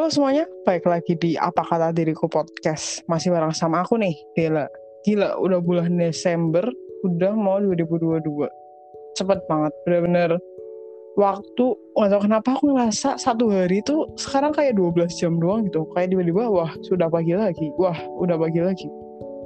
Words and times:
Halo 0.00 0.08
semuanya, 0.08 0.48
baik 0.64 0.88
lagi 0.88 1.12
di 1.20 1.36
Apa 1.36 1.60
Kata 1.60 1.92
Diriku 1.92 2.24
Podcast. 2.24 3.04
Masih 3.04 3.36
bareng 3.36 3.52
sama 3.52 3.84
aku 3.84 4.00
nih, 4.00 4.16
Dela. 4.32 4.64
Gila, 5.04 5.36
udah 5.36 5.60
bulan 5.60 5.92
Desember, 6.00 6.64
udah 7.04 7.36
mau 7.36 7.60
2022. 7.60 8.48
Cepet 9.12 9.44
banget, 9.44 9.72
bener-bener. 9.84 10.40
Waktu, 11.20 11.76
gak 12.00 12.16
tau 12.16 12.20
kenapa 12.24 12.48
aku 12.56 12.72
ngerasa 12.72 13.20
satu 13.20 13.52
hari 13.52 13.84
itu 13.84 14.08
sekarang 14.16 14.56
kayak 14.56 14.80
12 14.80 15.20
jam 15.20 15.36
doang 15.36 15.68
gitu. 15.68 15.84
Kayak 15.92 16.16
tiba-tiba, 16.16 16.48
wah 16.48 16.72
sudah 16.80 17.12
pagi 17.12 17.36
lagi, 17.36 17.68
wah 17.76 18.00
udah 18.24 18.40
pagi 18.40 18.64
lagi. 18.64 18.88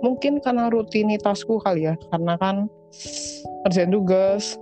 Mungkin 0.06 0.38
karena 0.38 0.70
rutinitasku 0.70 1.66
kali 1.66 1.90
ya, 1.90 1.98
karena 2.14 2.38
kan 2.38 2.70
kerjaan 3.66 3.90
tugas, 3.90 4.54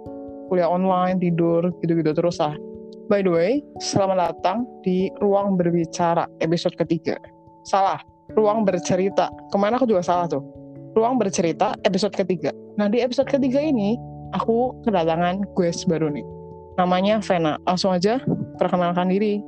kuliah 0.49 0.73
online, 0.73 1.21
tidur, 1.21 1.69
gitu-gitu 1.85 2.17
terus 2.17 2.41
lah 2.41 2.57
By 3.11 3.27
the 3.27 3.33
way, 3.35 3.53
selamat 3.83 4.19
datang 4.19 4.63
di 4.87 5.11
Ruang 5.19 5.59
Berbicara 5.59 6.23
episode 6.39 6.79
ketiga. 6.79 7.19
Salah, 7.67 7.99
Ruang 8.39 8.63
Bercerita. 8.63 9.27
Ke 9.51 9.57
mana 9.59 9.75
aku 9.75 9.91
juga 9.91 10.07
salah 10.07 10.31
tuh. 10.31 10.43
Ruang 10.95 11.19
Bercerita 11.19 11.75
episode 11.83 12.15
ketiga. 12.15 12.55
Nah 12.79 12.87
di 12.87 13.03
episode 13.03 13.27
ketiga 13.27 13.59
ini, 13.59 13.99
aku 14.39 14.71
kedatangan 14.87 15.43
guest 15.59 15.91
baru 15.91 16.15
nih. 16.15 16.23
Namanya 16.79 17.19
Vena. 17.27 17.59
Langsung 17.67 17.91
aja 17.91 18.23
perkenalkan 18.63 19.11
diri. 19.11 19.43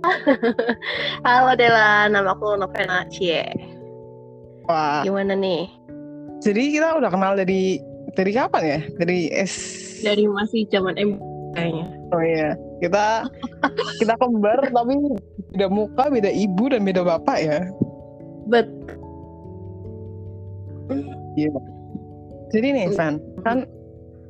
Halo 1.26 1.52
Dela, 1.58 2.08
nama 2.08 2.32
aku 2.32 2.56
Novena 2.56 3.04
Cie. 3.12 3.44
Wah. 4.64 5.04
Gimana 5.04 5.36
nih? 5.36 5.68
Jadi 6.40 6.78
kita 6.78 6.96
udah 6.96 7.10
kenal 7.10 7.34
dari 7.34 7.82
dari 8.18 8.34
kapan 8.34 8.62
ya? 8.66 8.80
Dari 8.98 9.30
S 9.30 9.54
dari 10.02 10.26
masih 10.26 10.66
zaman 10.74 10.98
M 10.98 11.22
kayaknya. 11.54 11.86
Oh 12.10 12.22
iya, 12.22 12.50
kita 12.82 13.30
kita 14.02 14.14
kembar 14.18 14.58
tapi 14.74 14.94
beda 15.54 15.66
muka, 15.70 16.10
beda 16.10 16.30
ibu 16.34 16.64
dan 16.66 16.82
beda 16.82 17.06
bapak 17.06 17.38
ya. 17.38 17.58
Bet. 18.50 18.66
Iya. 21.38 21.52
Jadi 22.48 22.66
nih, 22.72 22.86
Van, 22.96 23.20
kan 23.44 23.68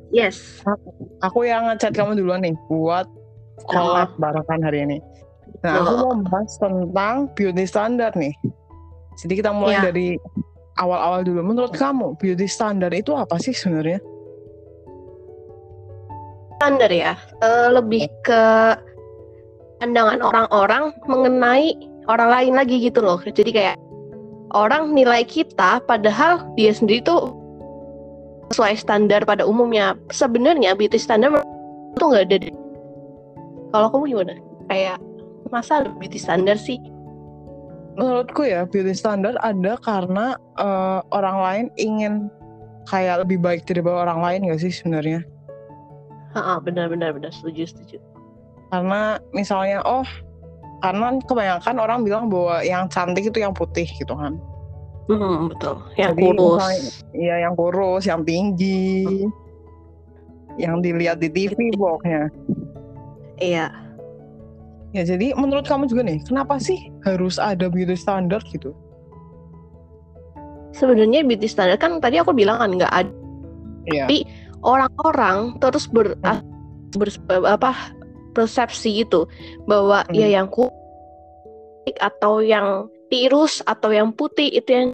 Yes. 0.09 0.65
Aku 1.21 1.45
yang 1.45 1.69
ngechat 1.69 1.93
kamu 1.93 2.17
duluan 2.17 2.41
nih 2.41 2.57
buat 2.65 3.05
collab 3.69 4.17
barengan 4.17 4.61
hari 4.65 4.81
ini. 4.85 4.97
Nah, 5.61 5.85
aku 5.85 5.93
mau 6.01 6.13
bahas 6.25 6.53
tentang 6.57 7.29
beauty 7.37 7.65
standar 7.69 8.09
nih. 8.17 8.33
Jadi 9.21 9.33
kita 9.37 9.53
mulai 9.53 9.77
Ya. 9.77 9.83
dari 9.93 10.17
awal-awal 10.79 11.21
dulu. 11.27 11.43
Menurut 11.43 11.75
kamu 11.75 12.15
beauty 12.17 12.47
standar 12.47 12.89
itu 12.95 13.11
apa 13.13 13.35
sih 13.37 13.51
sebenarnya? 13.51 13.99
Standar 16.59 16.91
ya. 16.91 17.13
Eh, 17.43 17.69
lebih 17.75 18.07
ke 18.23 18.41
pandangan 19.83 20.19
orang-orang 20.23 20.91
mengenai 21.07 21.75
orang 22.07 22.29
lain 22.31 22.53
lagi 22.55 22.79
gitu 22.79 23.03
loh. 23.03 23.19
Jadi 23.21 23.51
kayak 23.51 23.77
orang 24.55 24.95
nilai 24.95 25.23
kita 25.27 25.83
padahal 25.85 26.47
dia 26.55 26.73
sendiri 26.73 27.03
tuh 27.03 27.35
sesuai 28.51 28.75
standar 28.79 29.23
pada 29.27 29.45
umumnya. 29.45 29.95
Sebenarnya 30.09 30.73
beauty 30.73 30.97
standar 30.97 31.31
itu 31.95 32.03
nggak 32.03 32.25
ada. 32.31 32.37
Kalau 33.69 33.87
kamu 33.93 34.03
gimana? 34.17 34.33
Kayak 34.67 34.97
masa 35.53 35.85
beauty 36.01 36.17
standar 36.17 36.57
sih? 36.57 36.81
Menurutku 37.99 38.47
ya 38.47 38.63
beauty 38.63 38.95
standar 38.95 39.35
ada 39.43 39.75
karena 39.83 40.39
eh, 40.55 40.99
orang 41.11 41.37
lain 41.43 41.65
ingin 41.75 42.13
kayak 42.87 43.27
lebih 43.27 43.43
baik 43.43 43.67
daripada 43.67 44.07
orang 44.07 44.19
lain 44.23 44.39
gak 44.49 44.63
sih 44.63 44.71
sebenarnya? 44.71 45.21
Ah, 46.33 46.57
benar-benar 46.63 47.11
benar 47.11 47.35
setuju 47.35 47.67
setuju. 47.67 47.97
Karena 48.71 49.19
misalnya 49.35 49.83
oh 49.83 50.07
karena 50.79 51.19
kebanyakan 51.27 51.75
orang 51.75 51.99
bilang 52.07 52.25
bahwa 52.31 52.63
yang 52.63 52.87
cantik 52.87 53.27
itu 53.27 53.43
yang 53.43 53.51
putih 53.51 53.85
gitu 53.99 54.15
kan. 54.15 54.39
Hmm, 55.09 55.49
betul. 55.49 55.81
Yang 55.97 56.13
Jadi 56.15 56.21
kurus. 56.21 56.63
Iya 57.17 57.35
yang 57.49 57.53
kurus, 57.57 58.03
yang 58.05 58.21
tinggi, 58.23 59.25
yang 60.61 60.79
dilihat 60.85 61.17
di 61.17 61.27
TV 61.33 61.73
pokoknya. 61.75 62.29
Iya. 63.41 63.88
Ya 64.89 65.05
jadi 65.05 65.37
menurut 65.37 65.69
kamu 65.69 65.85
juga 65.85 66.01
nih, 66.01 66.17
kenapa 66.25 66.57
sih 66.57 66.89
harus 67.05 67.37
ada 67.37 67.69
beauty 67.69 67.93
standard 67.93 68.41
gitu? 68.49 68.73
Sebenarnya 70.73 71.21
beauty 71.25 71.45
standard 71.45 71.77
kan 71.77 72.01
tadi 72.01 72.17
aku 72.17 72.33
bilang 72.33 72.57
kan 72.57 72.73
nggak 72.73 72.93
ada 72.93 73.13
Iya. 73.89 74.05
Tapi 74.05 74.17
orang-orang 74.61 75.57
terus 75.57 75.89
ber, 75.89 76.13
Hmm. 76.21 76.43
ber- 76.93 77.47
apa 77.47 77.95
persepsi 78.35 79.01
itu 79.01 79.25
bahwa 79.65 80.05
Hmm. 80.05 80.13
ya 80.13 80.27
yang 80.29 80.47
kulit 80.51 81.95
atau 81.97 82.43
yang 82.43 82.85
tirus 83.09 83.65
atau 83.65 83.89
yang 83.89 84.13
putih 84.13 84.53
itu 84.53 84.69
yang 84.69 84.87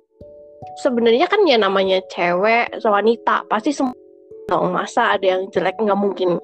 sebenarnya 0.79 1.27
kan 1.27 1.43
ya 1.43 1.59
namanya 1.59 1.99
cewek 2.07 2.71
wanita 2.79 3.43
pasti 3.51 3.75
semua 3.75 3.95
dong 4.47 4.71
masa 4.71 5.17
ada 5.17 5.25
yang 5.35 5.41
jelek 5.51 5.75
nggak 5.75 5.99
mungkin 5.99 6.39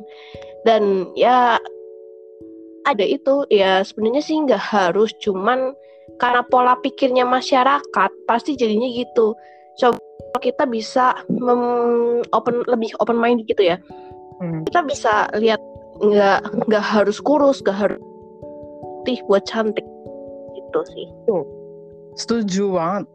dan 0.67 1.07
ya 1.16 1.56
ada 2.86 3.06
itu 3.06 3.46
ya 3.53 3.86
sebenarnya 3.86 4.22
sih 4.24 4.38
nggak 4.42 4.62
harus 4.62 5.14
cuman 5.22 5.74
karena 6.18 6.42
pola 6.47 6.78
pikirnya 6.81 7.25
masyarakat 7.25 8.12
pasti 8.25 8.58
jadinya 8.58 8.90
gitu 8.90 9.34
coba 9.80 9.97
kita 10.42 10.66
bisa 10.66 11.14
mem- 11.30 12.25
open 12.34 12.66
lebih 12.66 12.91
open 13.00 13.18
mind 13.18 13.46
gitu 13.47 13.66
ya 13.66 13.78
Hmm. 14.41 14.66
kita 14.66 14.81
bisa 14.90 15.30
lihat 15.38 15.62
nggak 16.02 16.66
nggak 16.66 16.81
harus 16.81 17.22
kurus 17.22 17.62
nggak 17.62 17.78
harus 17.78 18.02
putih 18.81 19.22
buat 19.30 19.46
cantik 19.46 19.86
gitu 20.58 20.81
sih 20.97 21.08
Setuju 22.16 22.75
banget. 22.75 23.06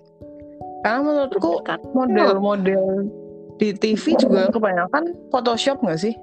Karena 0.85 1.01
menurutku 1.03 1.61
model-model 1.93 3.11
di 3.57 3.73
TV 3.75 4.17
juga 4.17 4.49
kebanyakan 4.53 5.17
Photoshop 5.33 5.83
nggak 5.83 6.01
sih? 6.01 6.15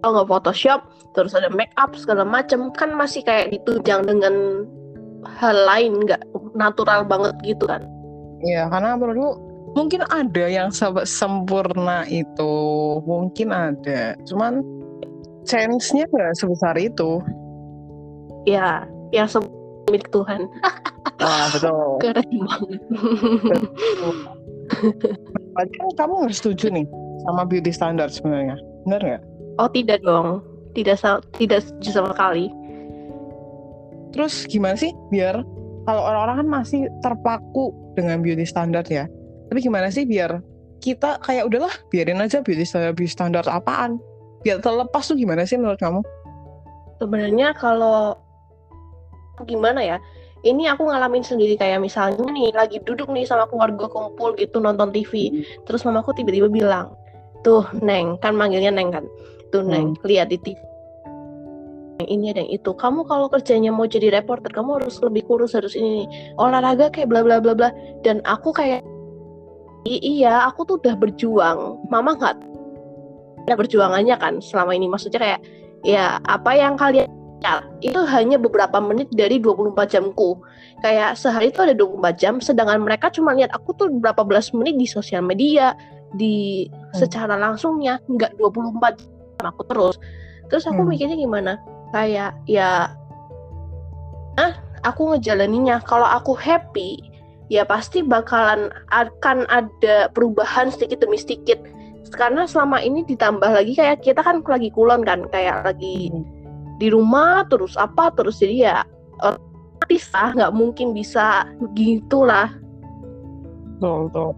Kalau 0.00 0.12
nggak 0.20 0.28
Photoshop 0.30 0.80
terus 1.12 1.32
ada 1.32 1.48
make 1.48 1.72
up 1.80 1.96
segala 1.96 2.24
macem 2.24 2.68
kan 2.76 2.92
masih 2.92 3.24
kayak 3.24 3.52
ditunjang 3.52 4.04
dengan 4.04 4.66
hal 5.40 5.56
lain 5.66 6.04
nggak 6.04 6.20
natural 6.54 7.02
banget 7.04 7.34
gitu 7.42 7.64
kan 7.66 7.82
Iya, 8.36 8.68
karena 8.68 9.00
menurutku 9.00 9.40
mungkin 9.72 10.04
ada 10.12 10.44
yang 10.44 10.68
se- 10.68 11.08
sempurna 11.08 12.04
itu, 12.04 12.54
mungkin 13.08 13.48
ada. 13.48 14.12
Cuman 14.28 14.60
chance-nya 15.48 16.04
nggak 16.12 16.36
sebesar 16.36 16.76
itu. 16.76 17.24
ya 18.44 18.84
yang 19.10 19.26
milik 19.88 20.06
Tuhan 20.12 20.46
Ah, 21.18 21.48
betul. 21.50 21.96
keren 22.04 22.30
banget 22.44 22.80
kan 25.56 25.88
kamu 25.96 26.12
nggak 26.28 26.36
setuju 26.36 26.66
nih 26.70 26.86
sama 27.24 27.42
beauty 27.48 27.72
standard 27.72 28.12
sebenarnya, 28.12 28.60
benar 28.86 29.00
nggak? 29.02 29.22
Oh 29.58 29.68
tidak 29.70 30.00
dong 30.02 30.40
tidak 30.72 31.00
tidak 31.36 31.60
setuju 31.64 31.90
sama 32.02 32.10
sekali 32.12 32.46
Terus 34.14 34.48
gimana 34.48 34.80
sih 34.80 34.96
biar 35.12 35.44
kalau 35.84 36.00
orang-orang 36.08 36.40
kan 36.40 36.48
masih 36.48 36.88
terpaku 37.04 37.68
dengan 38.00 38.24
beauty 38.24 38.48
standard 38.48 38.88
ya. 38.88 39.04
Tapi 39.52 39.60
gimana 39.60 39.92
sih 39.92 40.08
biar 40.08 40.40
kita 40.80 41.20
kayak 41.20 41.44
udahlah 41.44 41.68
biarin 41.92 42.24
aja 42.24 42.40
beauty 42.40 42.64
standard 42.64 42.96
beauty 42.96 43.12
standard 43.12 43.44
apaan? 43.44 44.00
Biar 44.40 44.64
terlepas 44.64 45.04
tuh 45.04 45.20
gimana 45.20 45.44
sih 45.44 45.60
menurut 45.60 45.76
kamu? 45.76 46.00
sebenarnya 47.00 47.52
kalau 47.56 48.16
gimana 49.44 49.84
ya 49.84 49.96
ini 50.44 50.68
aku 50.70 50.88
ngalamin 50.88 51.20
sendiri 51.20 51.58
kayak 51.58 51.82
misalnya 51.82 52.24
nih 52.32 52.54
lagi 52.56 52.78
duduk 52.84 53.10
nih 53.12 53.28
sama 53.28 53.44
keluarga 53.50 53.88
kumpul 53.90 54.32
gitu 54.40 54.62
nonton 54.62 54.88
TV 54.92 55.44
terus 55.68 55.84
mamaku 55.84 56.16
tiba-tiba 56.16 56.48
bilang 56.48 56.96
tuh 57.44 57.68
neng 57.84 58.16
kan 58.24 58.32
manggilnya 58.32 58.72
neng 58.72 58.88
kan 58.88 59.04
tuh 59.50 59.62
neng. 59.66 59.94
Lihat 60.04 60.30
di 60.30 60.38
TV 60.40 60.58
yang 61.96 62.08
ini 62.12 62.24
ada 62.32 62.44
yang 62.44 62.52
itu. 62.52 62.70
Kamu 62.76 63.08
kalau 63.08 63.32
kerjanya 63.32 63.72
mau 63.72 63.88
jadi 63.88 64.12
reporter 64.20 64.52
kamu 64.52 64.84
harus 64.84 65.00
lebih 65.00 65.24
kurus 65.24 65.56
harus 65.56 65.72
ini 65.72 66.04
nih. 66.04 66.08
olahraga 66.36 66.92
kayak 66.92 67.08
bla 67.08 67.24
bla 67.24 67.40
bla 67.40 67.56
bla. 67.56 67.72
Dan 68.04 68.20
aku 68.28 68.52
kayak 68.52 68.84
"I- 69.88 70.20
iya 70.20 70.44
aku 70.44 70.68
tuh 70.68 70.76
udah 70.82 70.92
berjuang. 70.98 71.88
Mama 71.88 72.12
nggak 72.20 72.36
ada 73.48 73.54
perjuangannya 73.56 74.16
kan 74.20 74.44
selama 74.44 74.76
ini. 74.76 74.90
Maksudnya 74.92 75.20
kayak 75.22 75.40
ya 75.88 76.20
apa 76.28 76.52
yang 76.52 76.76
kalian 76.76 77.08
itu 77.78 78.00
hanya 78.10 78.42
beberapa 78.42 78.82
menit 78.82 79.06
dari 79.14 79.38
24 79.38 79.86
jamku. 79.88 80.36
Kayak 80.82 81.14
sehari 81.16 81.54
itu 81.54 81.62
ada 81.62 81.72
24 81.72 82.18
jam 82.18 82.34
sedangkan 82.42 82.82
mereka 82.82 83.08
cuma 83.08 83.32
lihat 83.32 83.54
aku 83.54 83.72
tuh 83.72 83.88
berapa 83.88 84.20
belas 84.26 84.50
menit 84.52 84.76
di 84.76 84.84
sosial 84.84 85.22
media 85.24 85.72
di 86.12 86.66
Hmm. 86.68 87.06
secara 87.06 87.38
langsungnya 87.38 88.02
nggak 88.10 88.36
24 88.36 88.98
jam 88.98 89.15
aku 89.44 89.62
terus. 89.68 89.96
Terus 90.48 90.64
aku 90.64 90.86
Hmm. 90.86 90.90
mikirnya 90.94 91.16
gimana? 91.18 91.52
Kayak 91.92 92.38
ya 92.48 92.94
ah 94.40 94.52
aku 94.86 95.16
ngejalaninnya. 95.16 95.82
Kalau 95.84 96.06
aku 96.06 96.32
happy 96.38 97.02
ya 97.52 97.62
pasti 97.66 98.02
bakalan 98.02 98.70
akan 98.90 99.46
ada 99.50 100.08
perubahan 100.14 100.72
sedikit 100.72 101.04
demi 101.04 101.18
sedikit. 101.20 101.60
Karena 102.14 102.46
selama 102.46 102.78
ini 102.80 103.02
ditambah 103.02 103.50
lagi 103.50 103.74
kayak 103.74 104.00
kita 104.06 104.22
kan 104.22 104.40
lagi 104.46 104.70
kulon 104.70 105.02
kan 105.02 105.26
kayak 105.34 105.66
lagi 105.66 106.14
di 106.76 106.88
rumah 106.92 107.42
terus 107.48 107.74
apa 107.74 108.12
terus 108.14 108.38
jadi 108.38 108.56
ya 108.56 108.76
otomatis 109.24 110.06
lah 110.12 110.28
nggak 110.36 110.54
mungkin 110.54 110.92
bisa 110.92 111.48
gitulah 111.74 112.52
betul 113.76 114.08
betul. 114.08 114.30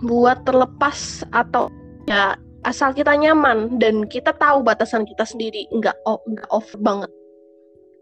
Buat 0.00 0.48
terlepas 0.48 1.26
atau 1.34 1.68
ya 2.08 2.38
asal 2.60 2.92
kita 2.92 3.16
nyaman 3.16 3.80
dan 3.80 4.04
kita 4.04 4.32
tahu 4.32 4.60
batasan 4.60 5.04
kita 5.04 5.24
sendiri 5.24 5.64
nggak 5.72 5.96
oh, 6.04 6.20
nggak 6.24 6.48
over 6.50 6.76
banget. 6.78 7.10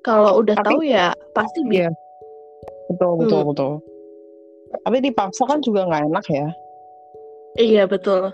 Kalau 0.03 0.41
udah 0.41 0.57
Tapi- 0.57 0.67
tahu 0.67 0.81
ya 0.83 1.07
pasti 1.33 1.61
bisa. 1.65 1.87
Iya. 1.87 1.91
betul 2.89 3.13
betul 3.21 3.41
Hmm. 3.45 3.49
betul. 3.53 3.73
Tapi 4.81 4.97
dipaksa 5.01 5.43
kan 5.45 5.59
juga 5.61 5.81
nggak 5.85 6.03
enak 6.09 6.27
ya. 6.29 6.47
Iya 7.55 7.85
betul. 7.85 8.33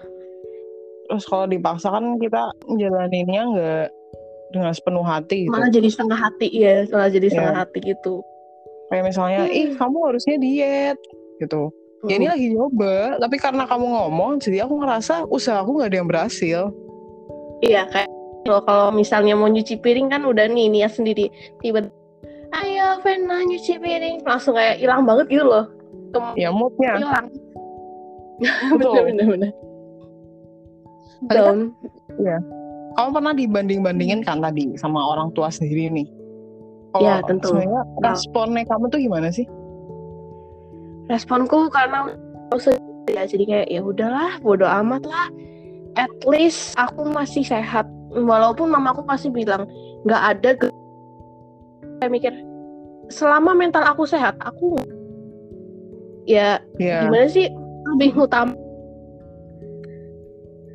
Terus 1.05 1.25
kalau 1.27 1.45
dipaksa 1.45 1.91
kan 1.91 2.17
kita 2.17 2.49
jalaninnya 2.71 3.43
nggak 3.51 3.87
dengan 4.51 4.73
sepenuh 4.73 5.03
hati 5.03 5.47
gitu. 5.47 5.53
Malah 5.53 5.71
jadi 5.71 5.89
setengah 5.91 6.19
hati 6.19 6.49
ya 6.49 6.87
malah 6.89 7.11
jadi 7.11 7.27
Iya. 7.27 7.33
setengah 7.35 7.57
hati 7.59 7.79
gitu. 7.83 8.15
Kayak 8.89 9.05
misalnya 9.11 9.41
Hmm. 9.45 9.59
ih 9.59 9.69
kamu 9.75 9.99
harusnya 10.07 10.37
diet 10.39 10.99
gitu 11.43 11.75
ya 12.07 12.15
ini 12.17 12.27
Hmm. 12.27 12.35
lagi 12.35 12.47
nyoba. 12.51 12.95
Tapi 13.19 13.37
karena 13.37 13.65
kamu 13.65 13.87
ngomong 13.87 14.31
jadi 14.39 14.65
aku 14.65 14.75
ngerasa 14.79 15.27
usaha 15.27 15.61
aku 15.61 15.77
nggak 15.77 15.89
ada 15.91 15.99
yang 15.99 16.09
berhasil. 16.09 16.61
Iya 17.61 17.89
kayak 17.89 18.11
loh 18.45 18.61
kalau 18.61 18.93
misalnya 18.93 19.33
mau 19.33 19.49
nyuci 19.49 19.81
piring 19.81 20.13
kan 20.13 20.23
udah 20.23 20.45
nih 20.47 20.69
niat 20.69 20.93
sendiri. 20.93 21.33
Tiba 21.59 21.89
ayo 22.55 23.01
Vena 23.01 23.41
nyuci 23.41 23.77
piring. 23.77 24.21
Langsung 24.23 24.55
kayak 24.55 24.79
hilang 24.79 25.05
banget 25.05 25.33
gitu 25.33 25.45
loh. 25.45 25.65
Kem- 26.13 26.37
ya 26.37 26.49
moodnya. 26.49 27.01
hilang. 27.01 27.27
Betul. 28.75 28.95
Bener 29.09 29.27
bener 29.31 29.51
Tadi 31.25 31.41
kan- 31.41 31.73
down 32.21 32.43
kamu 32.95 33.11
pernah 33.11 33.35
dibanding-bandingin 33.35 34.21
kan 34.23 34.39
tadi 34.39 34.79
sama 34.79 35.03
orang 35.03 35.35
tua 35.35 35.51
sendiri 35.51 35.91
nih? 35.91 36.07
Iya, 36.95 37.27
tentu. 37.27 37.51
sebenarnya 37.51 37.83
responnya 38.07 38.63
kamu 38.71 38.87
tuh 38.87 39.01
gimana 39.03 39.35
sih 39.35 39.43
responku 41.09 41.69
karena 41.69 42.13
sendiri 42.55 43.13
ya 43.13 43.25
jadi 43.29 43.45
kayak 43.45 43.69
ya 43.69 43.81
udahlah 43.85 44.41
bodo 44.41 44.65
amat 44.65 45.03
lah. 45.05 45.29
At 45.95 46.11
least 46.27 46.75
aku 46.75 47.07
masih 47.07 47.47
sehat. 47.47 47.87
Walaupun 48.15 48.71
mamaku 48.71 49.03
pasti 49.07 49.27
bilang 49.31 49.67
nggak 50.07 50.23
ada 50.23 50.51
saya 51.99 52.11
mikir 52.11 52.33
selama 53.11 53.59
mental 53.59 53.83
aku 53.83 54.07
sehat 54.07 54.39
aku 54.43 54.79
ya 56.29 56.63
ya. 56.79 57.07
gimana 57.07 57.27
sih? 57.27 57.51
Lebih 57.95 58.17
utama. 58.17 58.55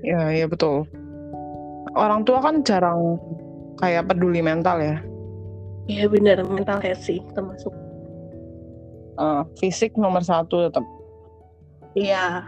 Ya 0.03 0.31
ya 0.31 0.45
betul. 0.47 0.87
Orang 1.95 2.23
tua 2.23 2.39
kan 2.39 2.61
jarang 2.63 3.17
kayak 3.79 4.07
peduli 4.07 4.43
mental 4.43 4.79
ya. 4.79 4.99
Ya 5.89 6.05
bener. 6.05 6.43
Mental 6.45 6.79
health 6.79 7.01
sih 7.01 7.19
termasuk 7.33 7.73
Eh, 9.19 9.43
fisik 9.59 9.99
nomor 9.99 10.23
satu 10.23 10.71
tetap 10.71 10.85
iya. 11.91 12.47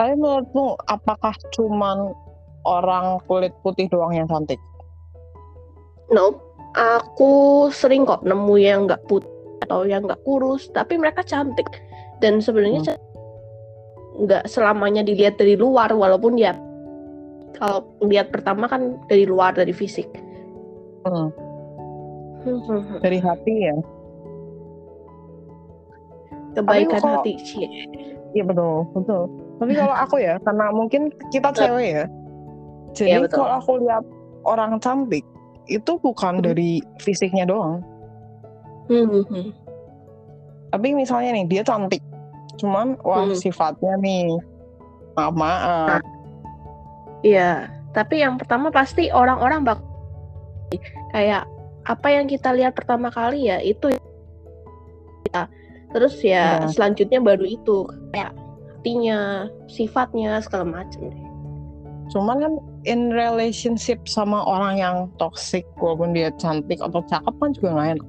Tapi 0.00 0.16
menurutmu 0.16 0.80
apakah 0.88 1.36
cuman 1.52 2.16
orang 2.64 3.20
kulit 3.28 3.52
putih 3.60 3.92
doang 3.92 4.16
yang 4.16 4.24
cantik? 4.24 4.56
no 6.08 6.40
aku 6.76 7.68
sering 7.68 8.08
kok 8.08 8.24
nemu 8.24 8.56
yang 8.56 8.88
nggak 8.88 9.04
putih 9.04 9.28
atau 9.64 9.84
yang 9.84 10.08
nggak 10.08 10.20
kurus 10.24 10.72
tapi 10.72 10.96
mereka 10.96 11.20
cantik. 11.20 11.68
Dan 12.24 12.40
sebenarnya 12.40 12.96
Hmm. 12.96 14.24
nggak 14.24 14.48
selamanya 14.48 15.04
dilihat 15.04 15.36
dari 15.36 15.60
luar 15.60 15.92
walaupun 15.92 16.40
dia 16.40 16.56
kalau 17.60 17.84
lihat 18.00 18.32
pertama 18.32 18.64
kan 18.64 18.96
dari 19.12 19.28
luar 19.28 19.52
dari 19.52 19.76
fisik. 19.76 20.08
Hmm, 21.04 21.28
dari 23.04 23.20
hati 23.20 23.54
ya. 23.68 23.76
Kebaikan 26.54 27.00
kalau- 27.00 27.20
hati 27.20 27.32
Cie. 27.40 27.68
Iya 28.32 28.44
betul, 28.48 28.88
betul. 28.92 29.22
Tapi 29.60 29.72
kalau 29.76 29.94
aku 29.94 30.16
ya, 30.18 30.40
karena 30.40 30.66
mungkin 30.72 31.12
kita 31.28 31.52
cewek 31.52 31.88
ya. 31.92 32.04
Jadi 32.92 33.08
Iya, 33.08 33.18
betul. 33.24 33.36
kalau 33.40 33.52
aku 33.56 33.72
lihat 33.84 34.04
orang 34.42 34.76
cantik 34.80 35.24
itu 35.66 35.92
bukan 36.00 36.40
Hmm. 36.40 36.44
dari 36.44 36.80
fisiknya 36.98 37.46
doang. 37.46 37.80
Hmm, 38.90 39.06
hmm, 39.06 39.24
hmm. 39.28 39.46
Tapi 40.72 40.88
misalnya 40.92 41.36
nih 41.36 41.46
dia 41.46 41.62
cantik, 41.62 42.00
cuman 42.56 42.96
wah 43.04 43.28
Hmm. 43.28 43.36
sifatnya 43.36 43.94
nih 44.00 44.36
maaf 45.14 45.34
maaf. 45.36 46.00
Iya, 47.22 47.68
tapi 47.92 48.24
yang 48.24 48.34
pertama 48.34 48.72
pasti 48.72 49.12
orang-orang 49.12 49.62
bak 49.62 49.78
kayak 51.12 51.44
apa 51.84 52.08
yang 52.08 52.26
kita 52.26 52.50
lihat 52.50 52.72
pertama 52.72 53.12
kali 53.12 53.46
ya 53.46 53.60
itu 53.60 53.92
kita. 55.22 55.46
Terus 55.92 56.14
ya 56.24 56.64
Iya. 56.64 56.72
selanjutnya 56.72 57.20
baru 57.20 57.44
itu 57.44 57.84
kayak 58.16 58.32
hatinya, 58.80 59.46
sifatnya 59.68 60.40
segala 60.42 60.82
macam 60.82 61.12
deh. 61.12 61.26
Cuman 62.10 62.36
kan 62.42 62.52
in 62.84 63.14
relationship 63.14 64.02
sama 64.04 64.42
orang 64.44 64.80
yang 64.80 64.96
toxic 65.16 65.64
walaupun 65.78 66.12
dia 66.16 66.32
cantik 66.40 66.80
atau 66.82 67.00
cakep 67.06 67.34
kan 67.38 67.50
juga 67.54 67.68
nggak 67.72 67.88
enak. 67.96 68.08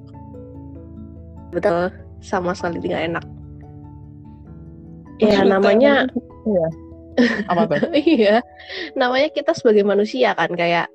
Betul, 1.53 1.81
sama 2.23 2.51
sekali 2.57 2.81
tidak 2.81 3.01
enak. 3.13 3.25
Ya 5.21 5.45
namanya 5.45 6.09
Iya. 6.43 6.67
Apa 7.47 7.69
tuh? 7.69 7.93
iya, 8.17 8.41
namanya 8.97 9.29
kita 9.31 9.53
sebagai 9.53 9.85
manusia 9.85 10.33
kan 10.33 10.49
kayak 10.57 10.89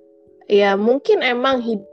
ya 0.50 0.74
mungkin 0.74 1.22
emang 1.22 1.62
hidup 1.62 1.86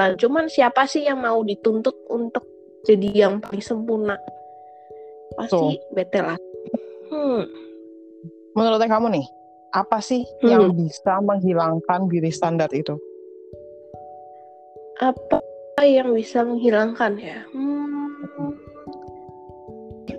cuman 0.00 0.48
siapa 0.48 0.88
sih 0.88 1.04
yang 1.04 1.20
mau 1.20 1.42
dituntut 1.44 1.92
untuk 2.08 2.46
jadi 2.86 3.08
yang 3.26 3.42
paling 3.42 3.62
sempurna? 3.64 4.16
Pasti 5.36 5.78
bete 5.94 6.20
lah. 6.20 6.38
Hmm. 7.10 7.44
Menurut 8.54 8.82
kamu 8.82 9.14
nih, 9.14 9.26
apa 9.74 10.02
sih 10.02 10.26
Hmm. 10.42 10.48
yang 10.50 10.64
bisa 10.74 11.22
menghilangkan 11.22 12.10
beauty 12.10 12.30
standar 12.30 12.70
itu? 12.74 12.98
apa 15.00 15.40
yang 15.80 16.12
bisa 16.12 16.44
menghilangkan 16.44 17.16
ya? 17.16 17.40
Hmm. 17.56 18.52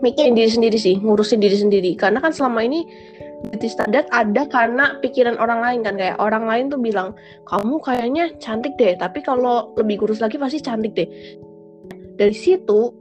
Mikirin 0.02 0.34
diri 0.34 0.50
sendiri 0.50 0.78
sih, 0.82 0.98
ngurusin 0.98 1.38
diri 1.38 1.54
sendiri. 1.54 1.94
Karena 1.94 2.18
kan 2.18 2.34
selama 2.34 2.66
ini 2.66 2.82
beauty 3.46 3.70
standar 3.70 4.10
ada 4.10 4.50
karena 4.50 4.98
pikiran 5.06 5.38
orang 5.38 5.62
lain 5.62 5.80
kan 5.86 5.94
kayak 6.02 6.18
orang 6.18 6.50
lain 6.50 6.74
tuh 6.74 6.82
bilang 6.82 7.14
kamu 7.46 7.78
kayaknya 7.86 8.34
cantik 8.42 8.74
deh, 8.82 8.98
tapi 8.98 9.22
kalau 9.22 9.70
lebih 9.78 10.02
kurus 10.02 10.18
lagi 10.18 10.42
pasti 10.42 10.58
cantik 10.58 10.98
deh. 10.98 11.10
Dari 12.22 12.38
situ 12.38 12.94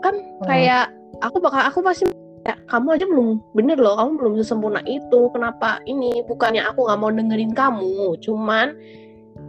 kan 0.00 0.16
kayak 0.48 0.88
aku 1.20 1.36
bakal 1.44 1.60
aku 1.68 1.84
pasti 1.84 2.08
ya, 2.48 2.56
kamu 2.72 2.96
aja 2.96 3.04
belum 3.04 3.44
bener 3.52 3.76
loh, 3.76 4.00
kamu 4.00 4.10
belum 4.16 4.32
sesempurna 4.40 4.80
itu. 4.88 5.28
Kenapa 5.36 5.84
ini? 5.84 6.24
Bukannya 6.24 6.64
aku 6.64 6.88
nggak 6.88 7.00
mau 7.00 7.12
dengerin 7.12 7.52
kamu, 7.52 8.16
cuman 8.24 8.72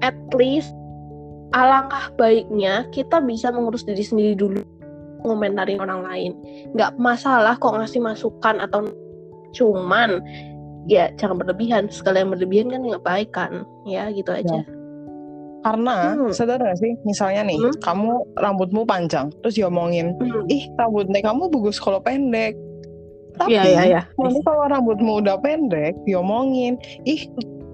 at 0.04 0.16
least 0.36 0.76
alangkah 1.56 2.12
baiknya 2.20 2.84
kita 2.92 3.24
bisa 3.24 3.48
mengurus 3.56 3.88
diri 3.88 4.04
sendiri 4.04 4.36
dulu 4.36 4.60
ngomentarin 5.24 5.80
orang 5.80 6.04
lain 6.06 6.32
nggak 6.76 7.00
masalah 7.00 7.56
kok 7.58 7.74
ngasih 7.74 8.04
masukan 8.04 8.60
atau 8.60 8.92
cuman 9.56 10.20
ya 10.86 11.10
jangan 11.18 11.42
berlebihan 11.42 11.90
segala 11.90 12.22
yang 12.22 12.36
berlebihan 12.36 12.70
kan 12.70 12.82
nggak 12.84 13.06
baik 13.06 13.30
kan 13.34 13.66
ya 13.88 14.12
gitu 14.14 14.30
aja 14.30 14.62
Karena 15.66 16.14
Hmm. 16.14 16.30
sadar 16.30 16.62
gak 16.62 16.78
sih, 16.78 16.94
misalnya 17.02 17.42
nih, 17.42 17.58
Hmm. 17.58 17.74
kamu 17.82 18.38
rambutmu 18.38 18.86
panjang, 18.86 19.34
terus 19.42 19.58
diomongin, 19.58 20.14
Hmm. 20.22 20.46
ih 20.46 20.70
rambutnya 20.78 21.26
kamu 21.26 21.50
bagus 21.50 21.82
kalau 21.82 21.98
pendek. 21.98 22.54
Tapi 23.36 23.52
Iya 23.52 23.64
iya 23.66 23.82
iya. 23.84 24.02
nanti 24.16 24.40
kalau 24.46 24.70
rambutmu 24.70 25.26
udah 25.26 25.42
pendek, 25.42 25.98
diomongin, 26.06 26.78
ih 27.04 27.26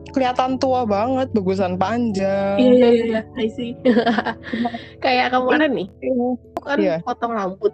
kelihatan 0.10 0.55
tua 0.55 0.88
banget, 0.88 1.29
bagusan 1.36 1.75
panjang. 1.75 2.55
Iya 2.57 2.71
iya 2.71 2.88
iya, 2.89 3.03
iya. 3.05 3.21
I 3.36 3.48
see. 3.51 3.75
Kayak 5.03 5.36
kemarin 5.36 5.71
nih, 5.75 5.88
Iya. 6.01 6.13
aku 6.55 6.62
kan 6.63 6.77
Iya. 6.79 6.95
potong 7.03 7.33
rambut. 7.36 7.74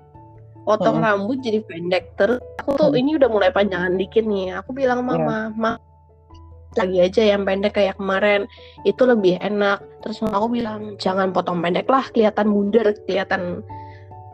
Potong 0.68 1.00
Heeh. 1.00 1.06
rambut 1.08 1.38
jadi 1.40 1.60
pendek. 1.64 2.04
Terus 2.20 2.44
aku 2.60 2.76
tuh 2.76 2.90
Hmm. 2.92 3.00
ini 3.00 3.16
udah 3.16 3.30
mulai 3.32 3.54
panjangan 3.56 3.96
dikit 3.96 4.28
nih. 4.28 4.60
Aku 4.60 4.76
bilang 4.76 5.06
mama, 5.06 5.54
ma 5.56 5.72
lagi 6.78 6.98
aja 7.02 7.22
yang 7.36 7.44
pendek 7.44 7.76
kayak 7.76 7.98
kemarin 7.98 8.46
itu 8.86 9.02
lebih 9.04 9.42
enak. 9.42 9.82
Terus 10.06 10.22
mama 10.24 10.40
aku 10.40 10.50
bilang 10.62 10.82
jangan 11.02 11.34
potong 11.34 11.60
pendek 11.60 11.90
lah, 11.90 12.06
kelihatan 12.14 12.48
mundur, 12.48 12.86
kelihatan 13.10 13.66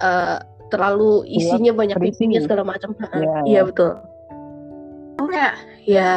eh, 0.04 0.38
terlalu 0.70 1.26
isinya 1.30 1.72
banyak 1.74 1.98
berisi. 2.02 2.26
pipinya 2.26 2.40
segala 2.42 2.64
macam. 2.66 2.98
Iya, 3.14 3.38
Iya 3.46 3.62
betul. 3.70 3.92
Kayak 5.24 5.54
ya 5.86 6.12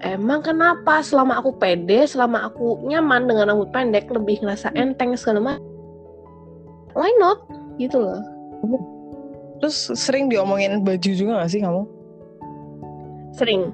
emang 0.00 0.40
kenapa 0.46 1.02
selama 1.02 1.42
aku 1.42 1.58
pede, 1.58 2.06
selama 2.06 2.46
aku 2.50 2.86
nyaman 2.86 3.26
dengan 3.26 3.50
rambut 3.52 3.70
pendek 3.74 4.06
lebih 4.08 4.42
ngerasa 4.42 4.70
enteng 4.78 5.18
segala 5.18 5.42
macam. 5.42 5.64
Why 6.96 7.12
not? 7.20 7.44
Gitu 7.76 8.00
loh. 8.00 8.22
Terus 9.60 9.92
sering 9.96 10.28
diomongin 10.28 10.84
baju 10.84 11.10
juga 11.12 11.44
gak 11.44 11.50
sih 11.52 11.60
kamu? 11.60 11.82
Sering. 13.36 13.72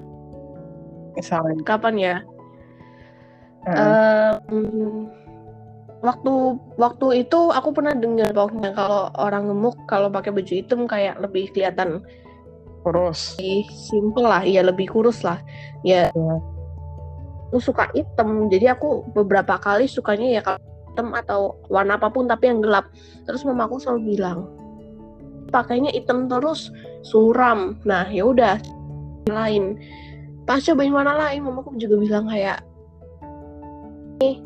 Misalnya. 1.15 1.61
Kapan 1.65 1.95
ya? 1.97 2.15
Heeh. 3.63 4.35
Em, 4.51 5.07
waktu 6.03 6.33
waktu 6.75 7.23
itu 7.23 7.39
aku 7.55 7.71
pernah 7.71 7.95
dengar 7.95 8.35
pokoknya 8.35 8.75
kalau 8.75 9.07
orang 9.15 9.47
gemuk 9.47 9.77
kalau 9.87 10.11
pakai 10.11 10.35
baju 10.35 10.51
hitam 10.51 10.83
kayak 10.83 11.15
lebih 11.23 11.47
kelihatan 11.55 12.03
Terus. 12.83 13.39
lebih 13.39 13.63
simple 13.71 14.27
lah, 14.27 14.43
ya 14.43 14.59
lebih 14.59 14.91
kurus 14.91 15.23
lah. 15.23 15.39
Ya, 15.87 16.11
Iya. 16.11 16.35
aku 17.47 17.57
suka 17.63 17.87
hitam, 17.95 18.51
jadi 18.51 18.75
aku 18.75 19.07
beberapa 19.15 19.55
kali 19.55 19.87
sukanya 19.87 20.27
ya 20.27 20.41
kalau 20.43 20.59
hitam 20.91 21.07
atau 21.15 21.39
warna 21.71 21.95
apa 21.95 22.11
pun 22.11 22.27
tapi 22.27 22.51
yang 22.51 22.59
gelap. 22.59 22.91
Terus 23.23 23.47
mama 23.47 23.71
aku 23.71 23.79
selalu 23.79 24.19
bilang 24.19 24.51
pakainya 25.55 25.95
hitam 25.95 26.27
terus 26.27 26.73
suram. 27.05 27.79
Nah 27.87 28.09
ya 28.11 28.27
udah 28.27 28.59
lain. 29.31 29.79
Pas 30.43 30.59
cobain 30.59 30.91
warna 30.91 31.15
lain, 31.15 31.39
mamaku 31.43 31.79
juga 31.79 31.95
bilang 31.95 32.25
kayak 32.27 32.59
nih 34.19 34.39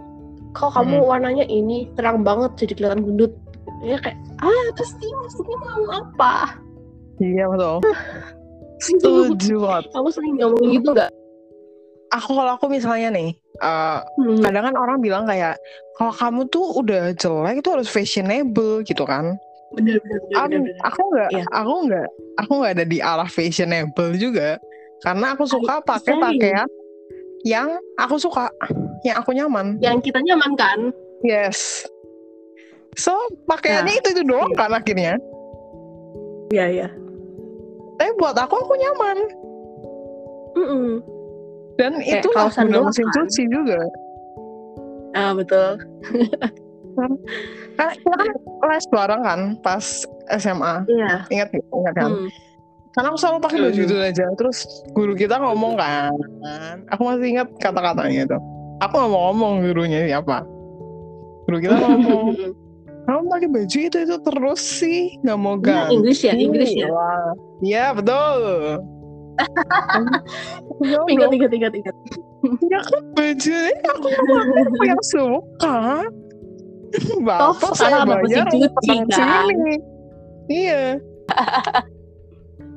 kok 0.54 0.74
kamu 0.74 1.06
warnanya 1.06 1.46
ini 1.46 1.86
terang 1.94 2.22
banget 2.22 2.54
jadi 2.58 2.74
kelihatan 2.74 3.01
gendut. 3.06 3.34
Ya 3.82 3.98
kayak 4.01 4.18
ah 4.42 4.68
pasti 4.74 5.06
maksudnya 5.06 5.58
mau 5.58 5.84
apa? 5.94 6.58
Iya 7.18 7.46
betul. 7.50 7.77
Setuju 8.86 9.56
banget. 9.58 9.84
Kamu 9.89 10.10
sering 10.10 10.34
ngomong 10.38 10.66
gitu 10.70 10.89
nggak? 10.94 11.10
Aku 12.13 12.38
kalau 12.38 12.56
aku 12.56 12.72
misalnya 12.72 13.10
nih, 13.12 13.34
eh, 13.60 14.00
Hmm. 14.22 14.39
kadang 14.39 14.63
kan 14.72 14.75
orang 14.80 14.98
bilang 15.01 15.25
kayak 15.27 15.58
kalau 15.98 16.13
kamu 16.13 16.42
tuh 16.48 16.66
udah 16.77 17.12
jelek 17.13 17.60
itu 17.60 17.70
harus 17.74 17.89
fashionable 17.89 18.86
gitu 18.86 19.01
kan. 19.04 19.34
bener 19.75 20.00
bener 20.00 20.20
bener, 20.24 20.38
Am- 20.39 20.48
bener, 20.48 20.62
bener. 20.63 20.80
aku 20.88 21.01
nggak, 21.12 21.30
Iya. 21.36 21.44
aku 21.51 21.74
nggak, 21.92 22.08
aku 22.39 22.51
nggak 22.56 22.74
ada 22.80 22.86
di 22.88 22.98
arah 23.04 23.27
fashionable 23.27 24.16
juga. 24.16 24.56
Karena 25.00 25.34
aku 25.34 25.46
suka 25.46 25.77
pakai 25.80 26.13
pakaian 26.16 26.70
yang 27.44 27.70
aku 27.96 28.18
suka, 28.18 28.50
yang 29.01 29.18
aku 29.18 29.32
nyaman. 29.32 29.77
yang 29.77 30.00
kita 30.00 30.18
nyaman 30.20 30.54
kan 30.54 30.80
Yes. 31.22 31.86
So 32.94 33.13
pakaiannya 33.46 33.89
Nah, 33.89 34.00
itu 34.00 34.08
itu 34.12 34.24
doang 34.24 34.54
kan 34.54 34.70
akhirnya. 34.72 35.22
iya 36.50 36.66
iya 36.68 36.88
Tapi 37.98 38.12
buat 38.16 38.34
aku 38.34 38.56
aku 38.56 38.74
nyaman. 38.74 39.18
Mm-mm. 40.56 40.88
Dan 41.77 42.01
Kayak 42.01 42.25
itu 42.25 42.30
guna 42.30 42.50
doang 42.66 42.86
mesin 42.89 43.06
kan? 43.06 43.13
cuci 43.16 43.44
juga. 43.48 43.82
ah 45.13 45.32
betul 45.34 45.77
Karena 47.77 47.94
kita 47.94 48.16
kan 48.18 48.30
les 48.68 48.86
bareng 48.89 49.22
kan 49.22 49.39
pas 49.62 49.86
SMA. 50.34 50.74
iya 50.88 51.22
Ingat? 51.30 51.50
Ingat 51.54 51.94
kan? 51.94 52.10
Hmm. 52.12 52.30
Karena 52.98 53.13
aku 53.13 53.20
selalu 53.22 53.39
pakai 53.46 53.60
baju 53.62 53.82
itu 53.86 53.96
aja. 54.01 54.25
Terus 54.34 54.58
guru 54.98 55.13
kita 55.13 55.38
ngomong 55.38 55.77
kan. 55.77 56.18
Aku 56.89 57.06
masih 57.06 57.38
ingat 57.38 57.48
kata-katanya 57.62 58.25
itu. 58.25 58.38
Aku 58.82 58.94
nggak 58.98 59.12
mau 59.13 59.22
ngomong 59.30 59.54
gurunya 59.62 60.10
siapa. 60.10 60.42
Guru 61.46 61.58
kita 61.62 61.77
ngomong, 61.77 62.34
kamu 63.06 63.22
pakai 63.30 63.48
baju 63.54 63.77
itu 63.77 63.98
itu 64.01 64.16
terus 64.20 64.62
sih, 64.66 65.13
nggak 65.22 65.38
mau 65.38 65.56
Iya, 65.56 65.63
ganti. 65.63 65.94
Inggris 65.94 66.20
ya 66.25 66.34
Inggris 66.34 66.72
ya 66.74 66.89
Wah. 66.89 67.32
Iya 67.62 67.86
betul. 67.94 68.42
Ingat 71.13 71.30
ingat 71.30 71.51
ingat 71.54 71.74
ingat 71.77 71.96
ya 72.74 72.80
kan 72.82 73.01
aku 73.94 74.08
nggak 74.10 74.24
pakai 74.25 74.62
aku 74.66 74.84
yang 74.86 75.04
suka. 75.06 75.77
Bapak 77.22 77.72
saya 77.77 78.01
bayar 78.08 78.50
kan? 78.50 79.06
sini. 79.13 79.75
Iya. 80.50 80.98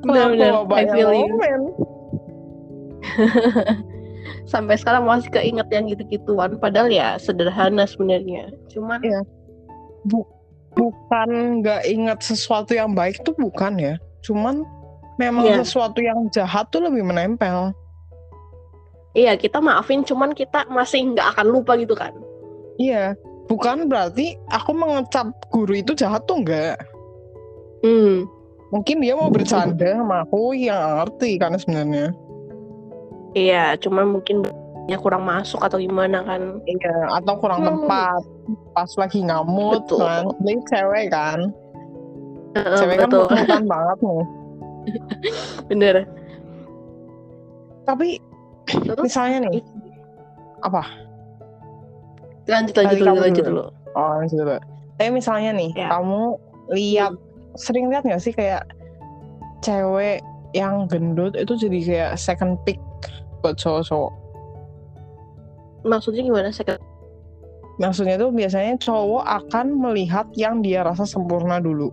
Benar 0.01 0.27
Kenapa? 0.29 0.33
benar. 0.33 0.51
Bapak 0.65 0.77
I 0.77 0.85
feel 0.91 1.11
you. 1.13 1.27
sampai 4.51 4.75
sekarang 4.77 5.03
masih 5.07 5.31
keinget 5.31 5.67
yang 5.71 5.85
gitu-gituan. 5.89 6.57
Padahal 6.59 6.91
ya 6.91 7.15
sederhana 7.17 7.87
sebenarnya. 7.87 8.51
Cuman 8.69 8.99
Iya. 9.01 9.21
bukan 10.71 11.29
nggak 11.61 11.81
ingat 11.87 12.19
sesuatu 12.23 12.71
yang 12.75 12.95
baik 12.95 13.21
tuh 13.23 13.35
bukan 13.35 13.77
ya. 13.79 13.95
Cuman 14.23 14.63
memang 15.19 15.45
Iya. 15.47 15.63
sesuatu 15.63 15.99
yang 15.99 16.29
jahat 16.31 16.67
tuh 16.71 16.83
lebih 16.83 17.03
menempel. 17.03 17.75
Iya 19.11 19.35
kita 19.35 19.59
maafin 19.59 20.07
cuman 20.07 20.31
kita 20.31 20.63
masih 20.71 21.11
nggak 21.15 21.35
akan 21.35 21.47
lupa 21.51 21.75
gitu 21.75 21.93
kan. 21.97 22.15
Iya. 22.79 23.13
Bukan 23.51 23.91
berarti 23.91 24.39
aku 24.47 24.71
mengecap 24.71 25.27
guru 25.51 25.75
itu 25.75 25.91
jahat 25.91 26.23
tuh 26.23 26.39
enggak 26.39 26.79
hmm 27.83 28.29
mungkin 28.71 29.03
dia 29.03 29.13
mau 29.13 29.27
bercanda 29.27 29.99
sama 29.99 30.23
aku 30.23 30.55
yang 30.55 30.79
ngerti 31.03 31.35
kan 31.35 31.53
sebenarnya 31.55 32.15
iya 33.35 33.75
cuman 33.75 34.15
mungkin 34.15 34.47
ya 34.87 34.97
kurang 34.97 35.23
masuk 35.23 35.61
atau 35.61 35.77
gimana 35.77 36.23
kan 36.23 36.59
iya 36.65 37.11
atau 37.13 37.35
kurang 37.37 37.61
Hmm. 37.61 37.83
tepat 37.83 38.21
pas 38.73 38.91
lagi 38.97 39.19
ngamut 39.21 39.83
Betul. 39.85 39.99
kan 40.01 40.23
dia 40.41 40.55
cewek 40.67 41.07
kan 41.11 41.39
Heeh, 42.51 42.77
cewek 42.79 42.97
kan 42.99 43.07
betul 43.07 43.23
bukan 43.27 43.63
banget 43.75 43.97
nih 44.01 44.23
bener 45.67 45.95
tapi 47.83 48.07
Terus? 48.67 48.99
misalnya 49.03 49.51
nih 49.51 49.59
apa 50.63 50.83
lanjut 52.47 52.73
lanjut 52.75 52.95
Tadi 52.95 52.99
dulu 52.99 53.07
kamu 53.07 53.21
lanjut 53.27 53.45
dulu. 53.45 53.63
dulu 53.67 53.79
Oh. 53.91 54.23
Tapi 54.95 55.11
misalnya 55.11 55.51
nih, 55.51 55.75
Ya. 55.75 55.91
kamu 55.91 56.39
lihat 56.71 57.11
sering 57.55 57.91
lihat 57.91 58.03
nggak 58.03 58.21
sih 58.21 58.31
kayak 58.31 58.63
cewek 59.61 60.19
yang 60.51 60.87
gendut 60.91 61.35
itu 61.35 61.53
jadi 61.55 61.79
kayak 61.83 62.11
second 62.19 62.59
pick 62.67 62.79
buat 63.41 63.55
cowok-cowok. 63.57 64.11
maksudnya 65.81 66.21
gimana 66.21 66.49
saya 66.53 66.77
Maksudnya 67.81 68.13
tuh 68.21 68.29
biasanya 68.29 68.77
cowok 68.77 69.25
akan 69.25 69.73
melihat 69.73 70.29
yang 70.37 70.61
dia 70.61 70.85
rasa 70.85 71.01
sempurna 71.01 71.57
dulu. 71.57 71.89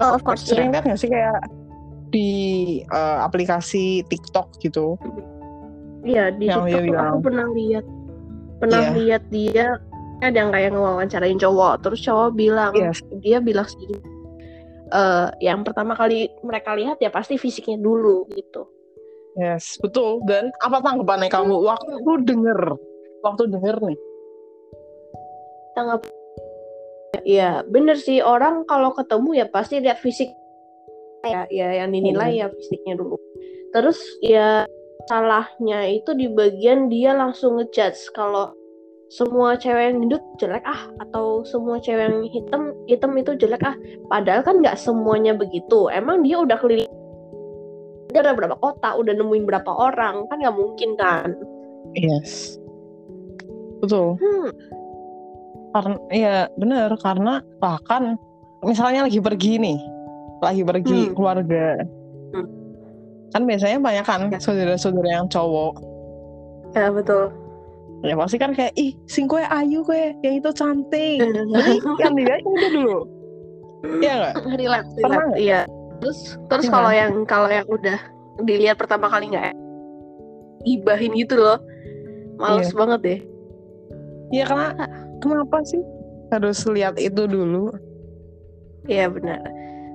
oh, 0.00 0.10
of 0.16 0.24
course 0.24 0.46
Sering 0.46 0.72
ya 0.72 0.80
lihat 0.80 0.84
nggak 0.88 1.00
sih 1.02 1.10
kayak 1.12 1.36
di 2.08 2.30
eh, 2.80 3.18
aplikasi 3.20 4.00
TikTok 4.08 4.56
gitu? 4.64 4.96
iya 6.06 6.32
di 6.32 6.48
yang 6.48 6.64
dia 6.64 6.80
TikTok 6.80 6.80
tuh 6.80 6.88
bilang. 6.88 7.12
aku 7.12 7.18
pernah 7.28 7.46
lihat 7.52 7.84
pernah 8.58 8.80
Iya. 8.80 8.90
lihat 8.96 9.22
dia 9.28 9.66
ada 10.18 10.34
yang 10.34 10.50
kayak 10.50 10.70
ngewawancarain 10.74 11.38
cowok 11.38 11.74
terus 11.86 12.00
cowok 12.02 12.34
bilang 12.34 12.72
Yes. 12.74 12.98
dia 13.22 13.38
bilang 13.38 13.66
sendiri 13.66 14.00
eh 14.88 15.28
yang 15.44 15.62
pertama 15.62 15.92
kali 15.94 16.32
mereka 16.42 16.72
lihat 16.74 16.98
ya 16.98 17.12
pasti 17.12 17.36
fisiknya 17.38 17.78
dulu 17.78 18.26
gitu 18.34 18.66
Yes, 19.38 19.78
betul. 19.78 20.18
Dan 20.26 20.50
apa 20.66 20.82
tanggapannya 20.82 21.30
kamu 21.30 21.62
waktu 21.62 22.02
denger? 22.26 22.74
Waktu 23.22 23.46
denger 23.46 23.76
nih. 23.86 23.98
tanggap 25.78 26.02
ya 27.22 27.62
bener 27.70 27.94
sih 27.94 28.18
orang 28.18 28.66
kalau 28.66 28.90
ketemu 28.98 29.38
ya 29.38 29.46
pasti 29.46 29.78
lihat 29.78 30.02
fisik 30.02 30.26
ya 31.22 31.46
ya 31.54 31.70
yang 31.70 31.94
dinilai 31.94 32.34
ya 32.34 32.50
fisiknya 32.50 32.98
dulu 32.98 33.14
terus 33.70 34.02
ya 34.18 34.66
salahnya 35.06 35.86
itu 35.86 36.18
di 36.18 36.26
bagian 36.34 36.90
dia 36.90 37.14
langsung 37.14 37.62
ngejudge 37.62 38.10
kalau 38.10 38.57
semua 39.08 39.56
cewek 39.56 39.88
yang 39.88 39.96
gendut 40.04 40.24
jelek 40.36 40.60
ah 40.68 40.84
atau 41.00 41.40
semua 41.42 41.80
cewek 41.80 42.12
yang 42.12 42.18
hitam 42.28 42.62
hitam 42.84 43.12
itu 43.16 43.32
jelek 43.40 43.64
ah 43.64 43.72
padahal 44.06 44.44
kan 44.44 44.60
nggak 44.60 44.76
semuanya 44.76 45.32
begitu 45.32 45.88
emang 45.88 46.20
dia 46.20 46.36
udah 46.36 46.60
keliling 46.60 46.92
dia 48.12 48.20
udah 48.20 48.34
berapa 48.36 48.56
kota 48.60 48.96
udah 48.96 49.12
nemuin 49.16 49.48
berapa 49.48 49.68
orang 49.68 50.28
kan 50.28 50.36
nggak 50.38 50.56
mungkin 50.56 50.90
kan 50.96 51.32
Yes. 51.96 52.60
Betul. 53.80 54.20
hmm, 54.20 54.48
karena 55.72 55.96
ya 56.12 56.34
bener 56.60 56.92
karena 57.00 57.40
bahkan 57.56 58.20
misalnya 58.60 59.08
lagi 59.08 59.22
pergi 59.22 59.56
nih 59.56 59.78
lagi 60.44 60.62
pergi 60.62 60.98
Hmm. 61.08 61.14
keluarga 61.16 61.80
Hmm. 62.36 62.46
kan 63.32 63.42
biasanya 63.48 63.78
banyak 63.80 64.04
kan 64.04 64.20
Ya. 64.28 64.36
saudara-saudara 64.36 65.08
yang 65.08 65.28
cowok 65.32 65.80
ya 66.76 66.92
betul 66.92 67.32
ya 68.00 68.14
pasti 68.14 68.36
kan 68.38 68.54
kayak 68.54 68.70
ih 68.78 68.94
sing 69.06 69.26
kue 69.26 69.42
ayu 69.42 69.82
kue 69.82 70.14
yang 70.22 70.38
itu 70.38 70.50
cantik 70.54 71.18
jadi 71.54 71.72
yang 71.98 72.14
dilihat 72.14 72.42
itu 72.42 72.68
dulu 72.74 72.98
Iya 74.02 74.34
nggak 74.34 74.34
relate, 74.58 74.90
relate. 74.98 75.38
Iya. 75.38 75.60
Terus 76.02 76.18
terus 76.50 76.66
Iya. 76.66 76.74
kalau 76.74 76.90
yang 76.90 77.12
kalau 77.30 77.46
yang 77.46 77.62
udah 77.70 77.98
dilihat 78.42 78.74
pertama 78.74 79.06
kali 79.06 79.30
nggak 79.30 79.54
ibahin 80.66 81.14
gitu 81.14 81.38
loh. 81.38 81.62
Males 82.38 82.70
Iya. 82.70 82.76
banget 82.76 83.00
deh. 83.06 83.20
ya 84.28 84.44
karena 84.44 84.74
kenapa 85.24 85.62
sih 85.64 85.80
harus 86.28 86.60
lihat 86.68 86.98
itu 86.98 87.22
dulu 87.24 87.70
Iya 88.84 89.08
benar. 89.08 89.40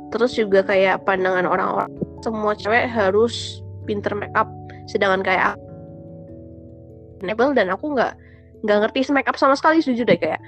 Terus 0.09 0.31
juga 0.33 0.63
kayak 0.63 1.03
pandangan 1.03 1.43
orang-orang 1.43 1.91
semua 2.23 2.55
cewek 2.55 2.87
harus 2.87 3.59
pinter 3.83 4.15
make 4.15 4.31
up 4.33 4.47
sedangkan 4.87 5.27
kayak 5.27 5.59
aku 7.23 7.31
enable 7.31 7.55
dan 7.55 7.71
aku 7.71 7.95
nggak 7.95 8.13
nggak 8.67 8.77
ngerti 8.83 8.99
make 9.15 9.27
up 9.31 9.39
sama 9.39 9.55
sekali 9.55 9.79
jujur 9.79 10.03
deh 10.03 10.19
kayak 10.19 10.43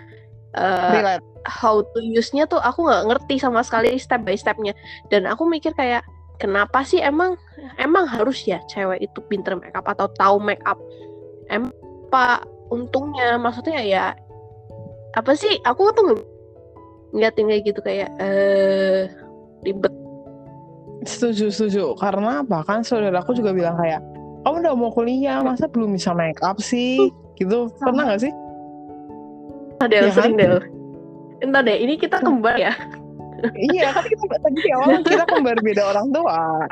relate 0.92 1.24
how 1.46 1.86
to 1.94 2.00
use-nya 2.02 2.50
tuh 2.50 2.58
aku 2.60 2.90
nggak 2.90 3.06
ngerti 3.06 3.36
sama 3.38 3.62
sekali 3.62 3.96
step 4.02 4.26
by 4.26 4.36
stepnya. 4.36 4.74
Dan 5.14 5.30
aku 5.30 5.46
mikir 5.46 5.72
kayak 5.78 6.02
kenapa 6.42 6.82
sih 6.84 7.00
emang 7.00 7.38
emang 7.78 8.10
harus 8.10 8.44
ya 8.44 8.60
cewek 8.68 9.06
itu 9.06 9.20
pinter 9.30 9.56
make 9.56 9.74
up 9.78 9.86
atau 9.86 10.10
tahu 10.18 10.42
make 10.42 10.62
up? 10.66 10.82
Emang 11.48 11.72
apa 12.10 12.44
untungnya? 12.74 13.38
Maksudnya 13.38 13.80
ya 13.86 14.06
apa 15.14 15.32
sih? 15.38 15.62
Aku 15.64 15.94
tuh 15.94 16.04
nge- 16.12 16.28
ngeliatin 17.14 17.48
kayak 17.48 17.64
gitu 17.64 17.80
kayak 17.86 18.10
eh 18.20 19.08
ribet. 19.64 19.94
Setuju, 21.06 21.54
setuju. 21.54 21.94
Karena 22.02 22.42
bahkan 22.42 22.82
saudaraku 22.82 23.38
juga 23.38 23.54
bilang 23.54 23.78
kayak, 23.78 24.02
kamu 24.46 24.56
udah 24.62 24.74
mau 24.78 24.94
kuliah, 24.94 25.42
masa 25.42 25.66
belum 25.66 25.98
bisa 25.98 26.14
make 26.14 26.38
up 26.46 26.62
sih? 26.62 27.10
Gitu. 27.36 27.68
Pernah 27.82 28.14
gak 28.16 28.30
sih? 28.30 28.34
ada 29.84 29.92
yang 29.92 30.08
Ya 30.08 30.14
sering 30.16 30.36
deh 30.40 30.50
entah 31.44 31.62
deh 31.62 31.78
ini 31.78 32.00
kita 32.00 32.24
kembar 32.24 32.56
ya 32.56 32.72
iya, 33.60 33.92
kan 33.92 34.08
kita 34.08 34.40
tadi 34.40 34.58
di 34.64 34.72
awal 34.72 35.04
kita 35.04 35.28
kembar 35.28 35.60
beda 35.60 35.84
orang 35.92 36.08
tua. 36.16 36.64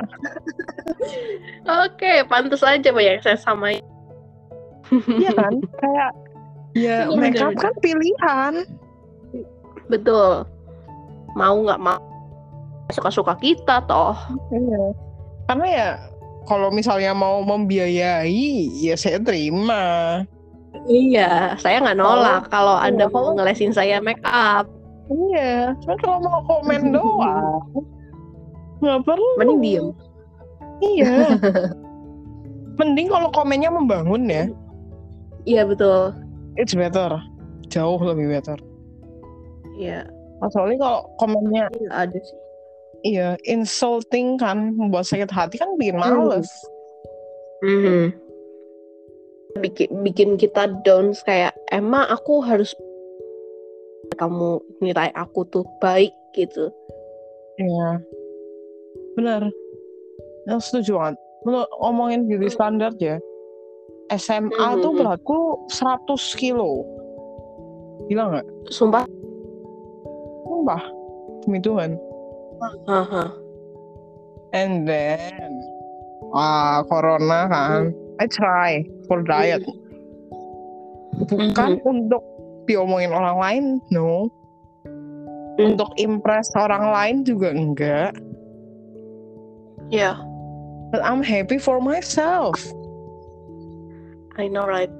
oke 1.84 2.12
pantas 2.32 2.64
aja 2.64 2.88
banyak 2.90 3.20
saya 3.20 3.36
sama 3.36 3.76
Iya 4.88 5.32
kan? 5.36 5.54
Kayak, 5.80 6.10
ya 6.76 6.96
make 7.12 7.36
up 7.40 7.52
bener-bener. 7.52 7.60
kan 7.60 7.74
pilihan. 7.84 8.54
betul 9.92 10.48
mau 11.36 11.56
nggak 11.60 11.80
mau 11.84 12.00
suka-suka 12.88 13.36
kita 13.40 13.84
toh 13.84 14.16
Iya. 14.48 14.96
Karena 15.44 15.66
ya, 15.68 15.88
kalau 16.44 16.68
misalnya 16.68 17.12
mau 17.12 17.40
membiayai, 17.40 18.44
ya 18.80 18.94
saya 18.94 19.18
terima. 19.18 20.20
iya 20.84 21.54
saya 21.56 21.78
nggak 21.80 21.96
nolak 21.96 22.50
kalau 22.50 22.76
iya, 22.76 22.90
anda 22.90 23.06
mau 23.06 23.24
kalau- 23.24 23.34
ngelesin 23.38 23.70
saya 23.70 23.98
make 23.98 24.20
up 24.22 24.66
Iya, 25.04 25.76
cuma 25.80 25.94
kalau 26.00 26.18
mau 26.18 26.40
komen 26.44 26.90
doang, 26.96 27.60
nggak 28.80 29.00
perlu. 29.04 29.28
mending 29.38 29.60
diem 29.60 29.86
Iya. 30.82 31.38
Mending 32.80 33.06
kalau 33.06 33.30
komennya 33.30 33.70
membangun 33.70 34.26
ya. 34.26 34.44
iya 35.44 35.62
betul 35.62 36.10
It's 36.56 36.74
better. 36.74 37.22
Jauh 37.68 37.98
lebih 37.98 38.30
better. 38.30 38.58
iya 39.74 40.02
Soalnya 40.44 40.76
kalau 40.76 41.00
komennya 41.16 41.70
nggak 41.70 41.94
ada 42.10 42.18
sih 42.18 42.38
iya 43.04 43.36
insulting 43.44 44.40
kan, 44.40 44.72
membuat 44.74 45.04
sakit 45.04 45.28
hati 45.28 45.60
kan 45.60 45.76
bikin 45.76 46.00
males. 46.00 46.48
Mhm. 47.64 48.12
bikin 49.62 49.86
bikin 50.02 50.30
kita 50.34 50.66
down 50.82 51.14
kayak 51.22 51.54
emang 51.70 52.02
aku 52.10 52.42
harus 52.42 52.74
kamu 54.18 54.58
nilai 54.82 55.14
aku 55.14 55.46
tuh 55.46 55.62
baik 55.78 56.10
gitu 56.34 56.74
Iya. 57.54 58.02
Benar. 59.14 59.46
Yang 60.50 60.60
setuju 60.66 60.98
banget. 60.98 61.16
Menurut 61.46 61.70
ngomongin 61.78 62.26
beauty 62.26 62.50
standard 62.50 62.98
ya. 62.98 63.22
SMA 64.10 64.82
tuh 64.82 64.90
Mhm. 64.90 64.98
beratku 64.98 65.38
100 65.70 66.34
kilo. 66.34 66.82
Gila 68.10 68.34
nggak? 68.34 68.46
sumpah 68.74 69.06
Sumpah. 70.44 70.82
Demi 71.46 71.62
Tuhan. 71.62 71.94
Haha. 72.60 73.24
And 74.54 74.86
then, 74.86 75.50
ah, 76.30 76.86
corona 76.86 77.50
kan. 77.50 77.90
I 78.22 78.26
try 78.30 78.86
for 79.10 79.26
diet. 79.26 79.66
Bukan 81.26 81.82
untuk 81.82 82.22
diomongin 82.70 83.10
orang 83.10 83.36
lain, 83.38 83.64
no. 83.90 84.30
Hmm. 85.58 85.74
Untuk 85.74 85.90
impress 85.98 86.50
orang 86.58 86.90
lain 86.90 87.16
juga 87.22 87.54
enggak. 87.54 88.12
ya 89.92 90.16
But 90.90 91.02
I'm 91.02 91.22
happy 91.22 91.58
for 91.58 91.78
myself. 91.78 92.58
I 94.34 94.50
know 94.50 94.66
right 94.66 94.90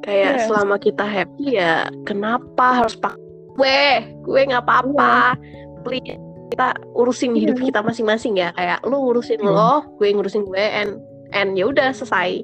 kayak 0.00 0.44
Yes. 0.44 0.44
selama 0.48 0.76
kita 0.80 1.04
happy 1.04 1.60
ya 1.60 1.88
kenapa 2.08 2.84
harus 2.84 2.96
pakai 2.96 3.20
gue 3.56 3.80
gue 4.24 4.40
nggak 4.48 4.64
apa-apa 4.64 5.36
please 5.84 6.16
kita 6.50 6.66
urusin 6.92 7.32
hidup 7.32 7.56
Iya. 7.56 7.66
kita 7.70 7.80
masing-masing 7.80 8.34
ya 8.36 8.50
kayak 8.52 8.82
lu 8.82 8.98
ngurusin 9.00 9.38
Iya. 9.38 9.48
lo 9.48 9.74
gue 9.96 10.08
ngurusin 10.10 10.42
gue 10.44 10.58
and 10.58 10.98
and 11.30 11.54
ya 11.54 11.64
udah 11.64 11.90
selesai 11.90 12.42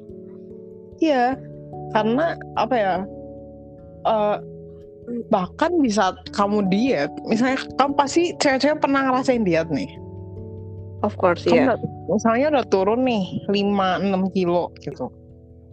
Iya, 0.96 1.36
karena 1.92 2.32
apa 2.54 2.72
ya? 2.74 2.94
eh, 4.02 4.36
bahkan 5.28 5.70
di 5.78 5.92
saat 5.92 6.16
kamu 6.30 6.66
diet, 6.66 7.12
misalnya 7.22 7.60
kamu 7.76 7.92
pasti 7.94 8.32
cewek-cewek 8.36 8.80
pernah 8.80 9.04
ngerasain 9.04 9.42
diet 9.42 9.68
nih. 9.68 9.90
of 11.04 11.12
course 11.20 11.44
Kamu 11.44 11.52
ya 11.52 11.64
udah- 11.68 11.80
misalnya 12.08 12.46
udah 12.50 12.64
turun 12.66 13.04
nih 13.04 13.44
5-6 13.46 14.32
kilo 14.32 14.72
gitu. 14.80 15.12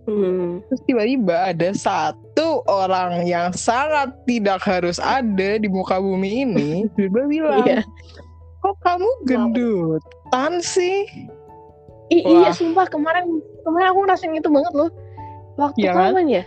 Hmm. 0.03 0.59
Terus 0.67 0.81
tiba-tiba 0.83 1.55
ada 1.55 1.71
satu 2.43 2.67
orang 2.67 3.23
yang 3.23 3.55
sangat 3.55 4.11
tidak 4.27 4.59
harus 4.67 4.99
ada 4.99 5.55
di 5.55 5.67
muka 5.71 5.95
bumi 5.95 6.43
ini, 6.43 6.71
tiba-tiba 6.99 7.23
bilang, 7.31 7.63
Iya. 7.63 7.79
kok 8.59 8.75
kamu 8.83 9.09
gendutan 9.23 10.51
sih? 10.59 11.07
I- 12.11 12.19
Wah. 12.27 12.31
iya 12.45 12.49
sumpah 12.51 12.83
kemarin 12.91 13.39
kemarin 13.63 13.87
aku 13.95 13.99
ngerasain 14.03 14.35
itu 14.35 14.51
banget 14.51 14.73
loh 14.75 14.91
waktu 15.55 15.87
Iya 15.87 15.91
kan? 15.95 16.11
kapan 16.11 16.27
ya 16.29 16.43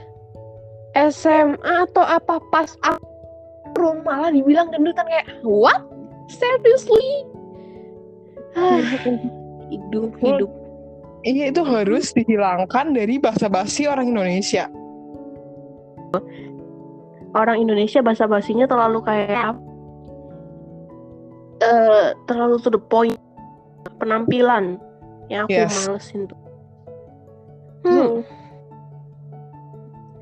SMA 1.09 1.73
atau 1.89 2.05
apa 2.05 2.39
pas 2.53 2.71
aku 2.85 3.89
malah 4.05 4.31
dibilang 4.31 4.69
gendutan 4.69 5.09
kayak 5.09 5.27
what 5.43 5.81
seriously 6.29 7.25
Ah, 8.53 8.79
hidup 9.73 10.13
hidup 10.21 10.51
Iya 11.27 11.51
itu 11.51 11.63
harus 11.67 12.15
dihilangkan 12.15 12.95
dari 12.95 13.19
bahasa 13.19 13.51
basi 13.51 13.91
orang 13.91 14.15
Indonesia. 14.15 14.71
Orang 17.33 17.61
Indonesia 17.61 18.01
bahasa 18.01 18.25
basinya 18.25 18.65
terlalu 18.65 19.01
kayak 19.03 19.57
eh 21.59 22.09
terlalu 22.29 22.61
to 22.61 22.69
the 22.69 22.81
point 22.81 23.17
penampilan 23.97 24.77
yang 25.33 25.49
aku 25.49 25.57
Yes. 25.57 25.73
malesin 25.75 26.29
tuh 26.29 26.39
Hmm. 27.87 27.93
hmm. 27.95 28.15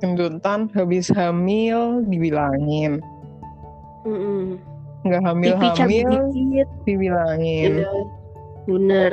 Gendutan 0.02 0.68
habis 0.76 1.08
hamil 1.08 2.04
dibilangin. 2.04 3.00
mm-mm. 4.04 4.60
Nggak 5.00 5.20
pipi 5.40 5.68
hamil-hamil 5.72 6.08
dibilangin. 6.84 7.72
gitu. 7.80 8.00
bener 8.68 9.12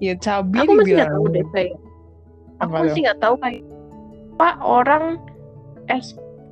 Ya 0.00 0.12
cabi 0.16 0.60
aku 0.60 0.72
masih 0.76 0.92
nggak 0.96 1.12
tahu 1.12 1.24
deh 1.32 1.44
kayak 1.52 1.74
aku 2.60 2.72
masih 2.80 3.00
nggak 3.04 3.20
tahu 3.20 3.34
kayak 3.40 3.60
apa 4.34 4.48
orang 4.60 5.04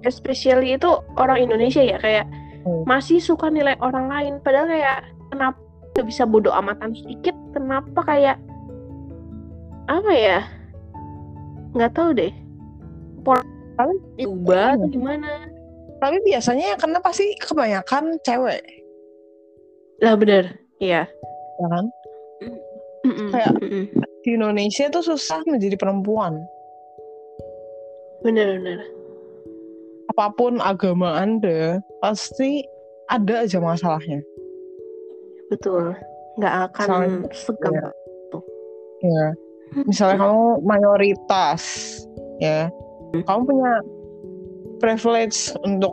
especially 0.03 0.77
itu 0.77 0.91
orang 1.17 1.47
Indonesia 1.49 1.81
ya 1.83 1.99
kayak 1.99 2.27
Hmm. 2.63 2.87
masih 2.87 3.19
suka 3.19 3.51
nilai 3.51 3.75
orang 3.83 4.07
lain 4.07 4.35
padahal 4.39 4.71
kayak 4.71 5.03
kenapa 5.35 5.59
nggak 5.93 6.07
bisa 6.07 6.23
bodoh 6.23 6.55
amatan 6.55 6.95
sedikit 6.95 7.35
kenapa 7.51 8.01
kayak 8.07 8.39
apa 9.91 10.13
ya 10.15 10.39
nggak 11.75 11.93
tahu 11.93 12.15
deh 12.15 12.31
atau 13.73 13.95
iya. 14.15 14.87
gimana 14.91 15.51
Tapi 16.03 16.19
biasanya 16.27 16.75
yang 16.75 16.81
kena 16.83 16.99
pasti 16.99 17.31
kebanyakan 17.39 18.19
cewek, 18.27 18.59
lah 20.03 20.19
bener 20.19 20.59
iya 20.83 21.07
ya 21.63 21.67
kan? 21.71 21.87
Kayak-. 23.31 23.55
Di 24.27 24.35
Indonesia 24.35 24.91
tuh 24.91 25.03
susah 25.03 25.47
menjadi 25.47 25.79
perempuan. 25.79 26.43
bener 28.27 28.59
bener 28.59 28.83
Apa 30.13 30.29
pun 30.37 30.61
agama 30.61 31.17
Anda, 31.17 31.81
pasti 32.05 32.61
ada 33.09 33.49
aja 33.49 33.57
masalahnya. 33.65 34.21
betul. 35.49 35.97
Nggak 36.37 36.55
akan 36.73 37.29
segampang 37.33 37.93
Ya. 39.03 39.25
Misalnya 39.89 40.21
kamu 40.21 40.45
mayoritas, 40.69 41.63
ya, 42.45 42.69
kamu 43.25 43.41
punya 43.49 43.73
privilege 44.85 45.57
untuk 45.65 45.93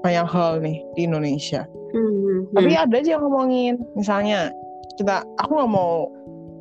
banyak 0.00 0.24
hal 0.24 0.64
nih 0.64 0.80
di 0.96 1.04
Indonesia. 1.04 1.68
Hmm, 1.92 2.48
Tapi 2.56 2.72
hmm. 2.72 2.82
ada 2.88 2.96
aja 2.96 3.10
yang 3.16 3.22
ngomongin, 3.28 3.74
misalnya 3.92 4.48
kita, 4.96 5.20
aku 5.44 5.60
nggak 5.60 5.72
mau 5.76 6.08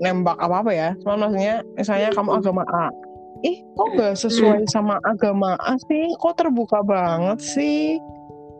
nembak 0.04 0.36
apa 0.44 0.60
apa 0.60 0.72
ya, 0.76 0.90
cuma 1.02 1.16
maksudnya, 1.24 1.64
misalnya 1.80 2.12
kamu 2.12 2.30
agama 2.44 2.64
A, 2.68 2.92
ih 3.42 3.58
kok 3.74 3.88
nggak 3.98 4.14
sesuai 4.20 4.70
sama 4.70 5.02
agama 5.08 5.58
A 5.64 5.74
sih, 5.90 6.14
kok 6.22 6.38
terbuka 6.38 6.86
banget 6.86 7.40
sih, 7.42 7.98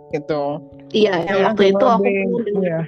gitu. 0.10 0.58
iya 0.92 1.24
yang 1.30 1.38
Yang 1.38 1.46
waktu 1.54 1.64
itu 1.72 1.86
aku 1.86 2.04
Iya. 2.62 2.80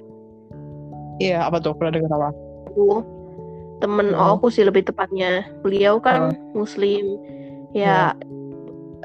Iya, 1.22 1.38
apa 1.46 1.62
tuh? 1.62 1.78
Pernah 1.78 1.94
dengar 1.94 2.12
apa? 2.18 2.30
aku 2.74 3.06
temen 3.78 4.16
Hmm. 4.16 4.40
aku 4.40 4.48
sih 4.50 4.66
lebih 4.66 4.88
tepatnya 4.88 5.46
beliau 5.62 6.00
kan 6.02 6.34
muslim 6.58 7.20
ya 7.76 8.16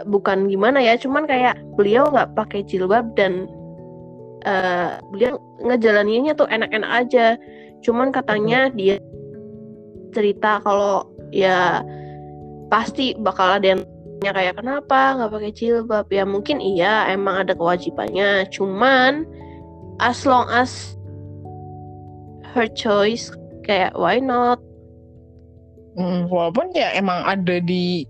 bukan 0.06 0.46
gimana 0.46 0.78
ya 0.78 0.94
cuman 0.94 1.26
kayak 1.26 1.58
beliau 1.74 2.06
nggak 2.08 2.32
pakai 2.38 2.62
jilbab 2.64 3.12
dan 3.18 3.50
eh 4.46 4.96
beliau 5.10 5.36
ngejalaninnya 5.66 6.32
tuh 6.38 6.46
enak-enak 6.46 6.90
aja 6.94 7.34
cuman 7.82 8.14
katanya 8.14 8.70
dia 8.70 9.02
cerita 10.14 10.62
kalau 10.62 11.04
ya 11.34 11.82
pasti 12.68 13.16
bakal 13.18 13.60
ada 13.60 13.76
yang 13.76 13.82
ya 14.20 14.34
kayak 14.34 14.58
kenapa 14.58 15.14
nggak 15.14 15.30
pakai 15.30 15.52
jilbab 15.54 16.06
ya 16.10 16.24
mungkin 16.26 16.58
iya 16.58 17.06
emang 17.12 17.46
ada 17.46 17.54
kewajibannya 17.54 18.50
cuman 18.50 19.24
as 20.02 20.26
long 20.26 20.46
as 20.50 20.98
her 22.52 22.66
choice 22.70 23.30
kayak 23.64 23.94
why 23.94 24.18
not 24.18 24.58
Mm, 25.98 26.30
walaupun 26.30 26.70
ya 26.78 26.94
emang 26.94 27.26
ada 27.26 27.58
di 27.58 28.06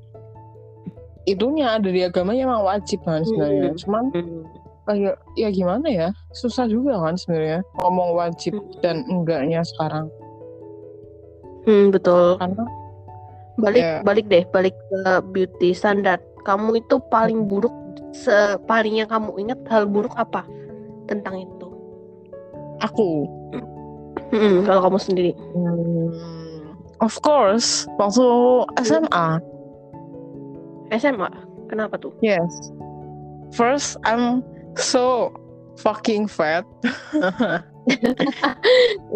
itunya 1.24 1.80
ada 1.80 1.88
di 1.88 2.04
agamanya 2.04 2.44
emang 2.44 2.60
wajib 2.60 3.00
kan 3.00 3.24
sebenarnya. 3.24 3.72
Hmm. 3.72 3.80
Cuman 3.80 4.04
hmm. 4.12 4.42
kayak 4.84 5.16
ya 5.40 5.48
gimana 5.48 5.88
ya 5.88 6.08
susah 6.36 6.68
juga 6.68 7.00
kan 7.00 7.16
sebenarnya 7.16 7.64
ngomong 7.80 8.12
wajib 8.12 8.60
Hmm. 8.60 8.72
dan 8.84 8.96
enggaknya 9.08 9.64
sekarang 9.64 10.12
Hmm, 11.64 11.88
betul 11.92 12.36
karena 12.40 12.64
balik 13.58 13.82
Ya. 13.82 14.00
balik 14.06 14.26
deh 14.30 14.44
balik 14.54 14.74
ke 14.88 15.00
beauty 15.34 15.74
standard. 15.74 16.22
Kamu 16.46 16.78
itu 16.78 17.02
paling 17.10 17.50
buruk 17.50 17.74
sepaling 18.14 19.02
yang 19.04 19.10
kamu 19.10 19.34
ingat 19.36 19.60
hal 19.68 19.84
buruk 19.84 20.14
apa 20.16 20.46
tentang 21.10 21.44
itu? 21.44 21.68
Aku? 22.80 23.26
Hmm, 24.30 24.64
kalau 24.64 24.80
kamu 24.88 24.98
sendiri. 25.02 25.32
Hmm, 25.52 26.08
of 27.02 27.18
course. 27.20 27.84
Waktu 28.00 28.24
SMA 28.86 29.26
SMA 30.94 31.28
kenapa 31.68 32.00
tuh? 32.00 32.14
Yes. 32.24 32.48
First 33.52 34.00
I'm 34.08 34.40
so 34.78 35.34
fucking 35.82 36.30
fat. 36.30 36.64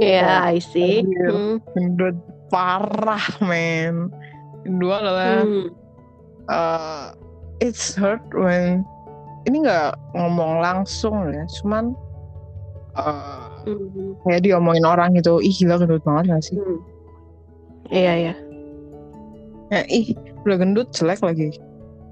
Ya 0.00 0.48
I 0.48 0.56
see. 0.56 1.04
Anjir. 1.04 1.28
Hmm, 1.28 1.54
gendut 1.76 2.16
parah 2.48 3.20
men 3.44 4.08
kedua 4.62 4.94
adalah 5.02 5.42
hmm, 5.42 5.66
uh, 6.50 7.04
it's 7.62 7.94
hurt 7.94 8.22
when 8.34 8.86
ini 9.46 9.66
nggak 9.66 9.98
ngomong 10.14 10.62
langsung 10.62 11.30
ya 11.30 11.44
cuman 11.60 11.94
uh, 12.98 13.62
hmm, 13.66 14.18
kayak 14.26 14.42
diomongin 14.46 14.86
orang 14.86 15.14
gitu 15.18 15.42
ih 15.42 15.54
gila 15.54 15.80
gendut 15.80 16.02
banget 16.06 16.24
gak 16.32 16.42
sih? 16.46 16.56
Hmm. 16.58 16.80
iya 17.90 18.12
iya. 18.28 18.34
Ya, 19.72 19.82
ih 19.88 20.12
udah 20.44 20.56
gendut 20.60 20.88
jelek 20.92 21.24
lagi. 21.24 21.56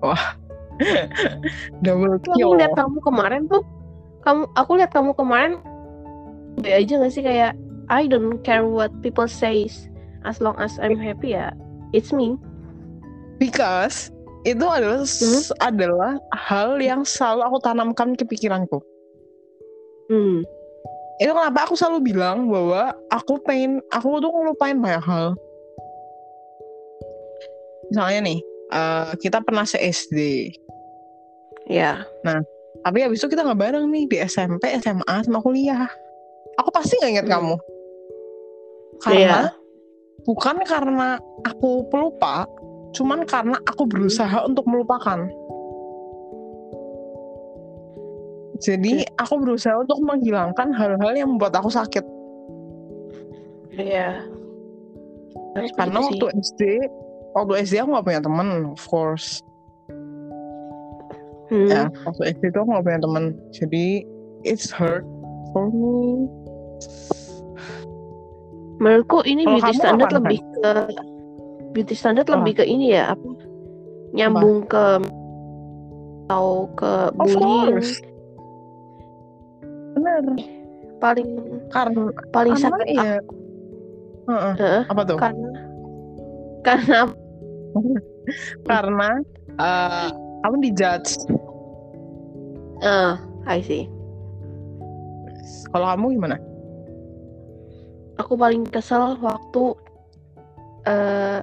Wah. 0.01 0.37
Double 1.85 2.17
Tuh, 2.25 2.33
aku 2.33 2.39
kill. 2.41 2.57
lihat 2.57 2.73
kamu 2.73 2.99
kemarin 3.05 3.45
tuh 3.53 3.61
kamu 4.25 4.49
aku 4.57 4.71
lihat 4.81 4.93
kamu 4.97 5.13
kemarin 5.13 5.61
be 6.57 6.73
aja 6.73 6.97
gak 6.97 7.13
sih? 7.13 7.21
Kayak 7.21 7.53
I 7.93 8.09
don't 8.09 8.41
care 8.41 8.65
what 8.65 8.89
people 9.05 9.29
says 9.29 9.91
as 10.25 10.41
long 10.41 10.57
as 10.57 10.81
I'm 10.81 10.97
happy 10.97 11.37
ya 11.37 11.53
it's 11.93 12.11
me 12.15 12.35
because 13.43 14.11
itu 14.49 14.65
adalah 14.65 15.05
Hmm? 15.05 15.43
adalah 15.61 16.13
hal 16.33 16.81
yang 16.81 17.05
selalu 17.05 17.45
aku 17.45 17.57
tanamkan 17.61 18.17
ke 18.17 18.25
pikiranku 18.25 18.81
hmm. 20.09 20.41
itu 21.21 21.31
kenapa 21.31 21.69
aku 21.69 21.77
selalu 21.77 22.15
bilang 22.15 22.49
bahwa 22.49 22.97
aku 23.13 23.37
pengen 23.45 23.85
aku 23.93 24.17
tuh 24.21 24.33
ngelupain 24.33 24.81
banyak 24.81 25.05
hal 25.05 25.37
misalnya 27.93 28.21
nih 28.33 28.41
eh, 28.73 29.11
kita 29.21 29.45
pernah 29.45 29.69
se 29.69 29.77
SD 29.77 30.49
ya 31.69 32.01
tapi 32.81 33.05
habis 33.05 33.21
itu 33.21 33.29
kita 33.29 33.45
nggak 33.45 33.61
bareng 33.61 33.87
nih 33.93 34.05
di 34.09 34.17
SMP 34.25 34.73
SMA 34.81 35.15
sama 35.27 35.45
kuliah 35.45 35.85
aku 36.57 36.73
pasti 36.73 36.97
nggak 36.97 37.13
inget 37.13 37.27
Hmm. 37.29 37.35
kamu 37.37 37.57
karena 39.01 39.53
Iya. 39.53 39.60
Bukan 40.25 40.57
karena 40.65 41.17
aku 41.47 41.85
pelupa 41.89 42.45
cuman 42.91 43.23
karena 43.25 43.57
aku 43.65 43.87
berusaha 43.87 44.43
untuk 44.45 44.67
melupakan 44.67 45.25
jadi 48.61 49.09
aku 49.17 49.41
berusaha 49.41 49.73
untuk 49.81 49.99
menghilangkan 50.05 50.69
hal-hal 50.77 51.13
yang 51.17 51.29
membuat 51.37 51.57
aku 51.57 51.73
sakit 51.73 52.05
Iya. 53.71 54.27
karena 55.79 55.99
Gitu 56.11 56.27
waktu. 56.27 56.39
SD 56.43 56.61
waktu 57.33 57.53
SD 57.65 57.75
aku 57.81 57.89
gak 57.97 58.07
punya 58.07 58.21
teman 58.21 58.49
of 58.75 58.85
course 58.87 59.41
Hmm. 61.51 61.67
ya 61.67 61.91
waktu 62.07 62.31
SD 62.39 62.55
tuh 62.55 62.63
aku 62.63 62.71
gak 62.79 62.87
punya 62.87 63.01
teman 63.03 63.25
jadi 63.51 64.07
it's 64.47 64.71
hurt 64.71 65.03
for 65.51 65.67
me 65.67 66.31
menurutku 68.81 69.21
ini 69.29 69.45
Kalau 69.45 69.61
beauty 69.61 69.73
standard 69.77 70.11
lebih 70.17 70.41
ke 70.41 70.71
beauty 71.77 71.95
standard 71.95 72.27
Apa? 72.27 72.41
lebih 72.41 72.53
ke 72.59 72.65
ini 72.65 72.97
ya 72.97 73.13
apa? 73.15 73.29
Nyambung 74.17 74.67
ke 74.67 75.05
atau 76.31 76.71
ke 76.79 76.93
of 77.11 77.27
bullying 77.27 77.77
course. 77.77 77.99
Bener. 79.99 80.23
Paling 81.03 81.29
karena 81.75 82.03
paling 82.31 82.55
sakit 82.55 82.89
ya 82.93 83.19
Heeh, 84.31 84.55
Heeh, 84.63 84.83
apa 84.87 85.03
tuh? 85.03 85.19
Karena 85.19 85.51
karena 86.63 86.99
karena 88.71 89.09
eh, 89.59 90.09
kamu 90.47 90.57
dijudge. 90.71 91.19
Eh 92.81 93.13
I 93.45 93.59
see. 93.61 93.91
Kalau 95.75 95.87
kamu 95.91 96.15
gimana 96.15 96.37
aku 98.21 98.37
paling 98.37 98.65
kesel 98.69 99.17
waktu 99.19 99.65
eh 100.85 101.41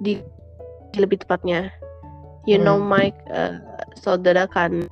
di 0.00 0.20
lebih 0.96 1.24
tepatnya 1.24 1.72
you 2.44 2.56
know 2.56 2.76
Hmm. 2.76 2.88
Mike 2.88 3.18
eh, 3.28 3.56
saudara 3.96 4.44
kan 4.48 4.84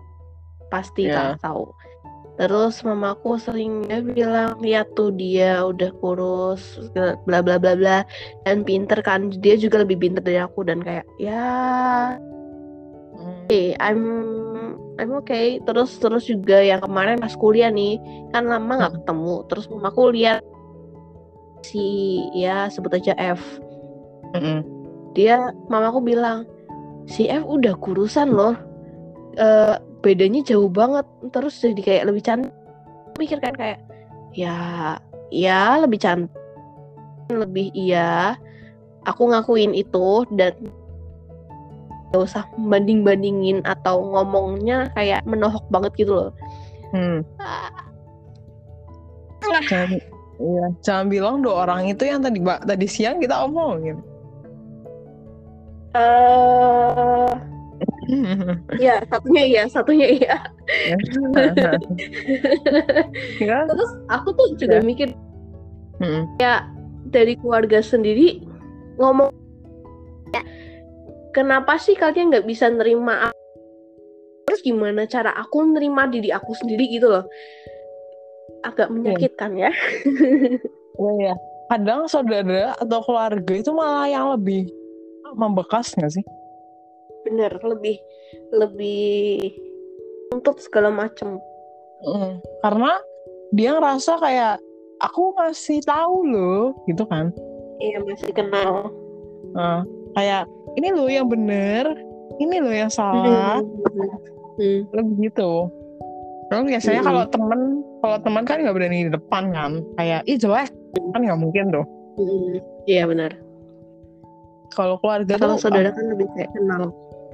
pasti 0.69 1.09
Ya. 1.09 1.37
kan 1.37 1.41
tahu 1.41 1.69
terus 2.35 2.83
mamaku 2.83 3.39
sering 3.39 3.87
dia 3.87 4.03
bilang 4.03 4.59
lihat 4.59 4.91
tuh 4.99 5.15
dia 5.15 5.63
udah 5.63 5.95
kurus 6.03 6.83
bla 7.25 7.39
bla 7.39 7.57
bla 7.63 7.79
bla 7.79 7.99
dan 8.43 8.67
pinter 8.67 8.99
kan 9.07 9.31
dia 9.31 9.55
juga 9.55 9.87
lebih 9.87 10.03
pinter 10.03 10.19
dari 10.19 10.43
aku 10.43 10.67
dan 10.67 10.83
kayak 10.83 11.07
ya 11.23 12.19
Hmm. 13.15 13.47
Oke, 13.47 13.79
I'm 13.79 14.03
I'm 14.99 15.15
okay. 15.23 15.63
Terus 15.63 15.95
terus 16.03 16.27
juga 16.27 16.59
yang 16.59 16.83
kemarin 16.83 17.23
pas 17.23 17.31
kuliah 17.39 17.71
nih, 17.71 17.95
kan 18.35 18.43
lama 18.43 18.67
nggak 18.75 18.91
Hmm. 18.91 18.99
ketemu. 19.01 19.35
Terus 19.47 19.65
mamaku 19.71 20.03
lihat 20.19 20.43
si 21.65 22.21
ya 22.37 22.69
sebut 22.69 22.93
aja 22.93 23.17
F. 23.17 23.41
Mm-mm. 24.37 24.61
Dia 25.17 25.57
mamaku 25.73 26.05
bilang 26.05 26.45
si 27.09 27.25
F 27.25 27.49
udah 27.49 27.73
kurusan 27.81 28.37
loh. 28.37 28.53
Eh 29.41 29.81
bedanya 30.05 30.45
jauh 30.45 30.69
banget. 30.69 31.09
Terus 31.33 31.57
jadi 31.65 31.81
kayak 31.81 32.05
lebih 32.13 32.23
cantik. 32.23 32.53
Mikir 33.17 33.39
kan 33.41 33.55
kayak 33.57 33.81
ya 34.37 34.99
ya 35.33 35.79
lebih 35.81 36.03
cantik 36.03 36.35
lebih 37.33 37.73
iya 37.73 38.37
aku 39.09 39.33
ngakuin 39.33 39.73
itu 39.73 40.29
dan 40.37 40.53
gak 42.13 42.31
usah 42.31 42.45
banding-bandingin 42.59 43.65
atau 43.67 44.03
ngomongnya 44.15 44.93
kayak 44.95 45.27
menohok 45.27 45.67
banget 45.67 45.93
gitu 45.99 46.13
loh. 46.15 46.31
Hmm. 46.95 47.27
Jangan, 49.67 49.99
iya, 50.39 50.67
jangan 50.83 51.07
bilang 51.11 51.43
dua 51.43 51.67
orang 51.69 51.87
itu 51.91 52.03
yang 52.07 52.23
tadi 52.23 52.39
Mbak, 52.43 52.67
tadi 52.67 52.87
siang 52.91 53.19
kita 53.23 53.47
omongin. 53.47 53.99
Eh, 55.95 57.31
ya 58.83 58.99
satunya 59.07 59.45
iya, 59.47 59.63
satunya 59.71 60.09
iya. 60.11 60.37
ya. 63.39 63.59
Terus 63.71 63.91
aku 64.11 64.29
tuh 64.35 64.47
juga 64.59 64.83
Ya. 64.83 64.85
mikir 64.85 65.15
Mm-mm. 66.03 66.35
dari 67.15 67.39
keluarga 67.39 67.79
sendiri 67.79 68.43
ngomong 68.99 69.31
ya, 70.35 70.43
kenapa 71.31 71.79
sih 71.79 71.95
kalian 71.95 72.35
nggak 72.35 72.47
bisa 72.51 72.67
nerima 72.71 73.31
aku? 73.31 73.39
terus 74.45 74.61
gimana 74.61 75.09
cara 75.09 75.33
aku 75.35 75.67
nerima 75.67 76.07
diri 76.07 76.31
aku 76.31 76.53
sendiri 76.55 76.87
gitu 76.93 77.11
loh 77.11 77.25
agak 78.65 78.89
menyakitkan 78.89 79.53
ya 79.55 79.71
Iya, 80.95 81.11
iya. 81.21 81.35
Kadang 81.69 82.07
saudara 82.07 82.73
atau 82.79 83.01
keluarga 83.03 83.53
itu 83.53 83.71
malah 83.71 84.07
yang 84.07 84.31
lebih 84.33 84.69
membekas 85.35 85.93
nggak 85.95 86.13
sih? 86.13 86.25
bener 87.25 87.57
lebih 87.65 87.97
lebih 88.53 89.49
untuk 90.31 90.61
segala 90.61 90.93
macem 90.93 91.37
Mm. 92.05 92.37
Karena 92.61 93.01
dia 93.49 93.73
ngerasa 93.73 94.21
kayak 94.21 94.61
aku 95.01 95.33
ngasih 95.35 95.81
tahu 95.83 96.29
loh, 96.29 96.77
gitu 96.85 97.01
kan? 97.09 97.33
iya 97.81 97.97
masih 98.05 98.29
kenal 98.29 98.93
Nah, 99.57 99.89
kayak 100.13 100.45
ini 100.77 100.93
loh 100.93 101.09
yang 101.09 101.33
bener, 101.33 101.97
ini 102.37 102.61
loh 102.61 102.75
yang 102.77 102.93
salah, 102.93 103.57
Hmm. 104.61 104.85
lebih 104.93 105.33
gitu. 105.33 105.73
Terus 106.47 106.63
biasanya 106.69 107.01
Mm-mm. 107.01 107.09
kalau 107.09 107.25
temen, 107.33 107.61
kalau 108.05 108.21
teman 108.21 108.45
kan 108.45 108.61
nggak 108.61 108.77
berani 108.77 109.09
di 109.09 109.13
depan 109.17 109.49
kan, 109.57 109.81
kayak 109.97 110.21
ih 110.29 110.37
jelek, 110.37 110.69
kan 111.17 111.21
nggak 111.25 111.41
mungkin 111.41 111.73
tuh. 111.73 111.87
Iya 112.85 113.09
benar 113.09 113.33
Kalau 114.77 115.01
keluarga 115.01 115.41
kalau 115.41 115.57
saudara 115.57 115.89
kan 115.89 116.05
lebih 116.13 116.29
kayak 116.37 116.53
kenal 116.53 116.93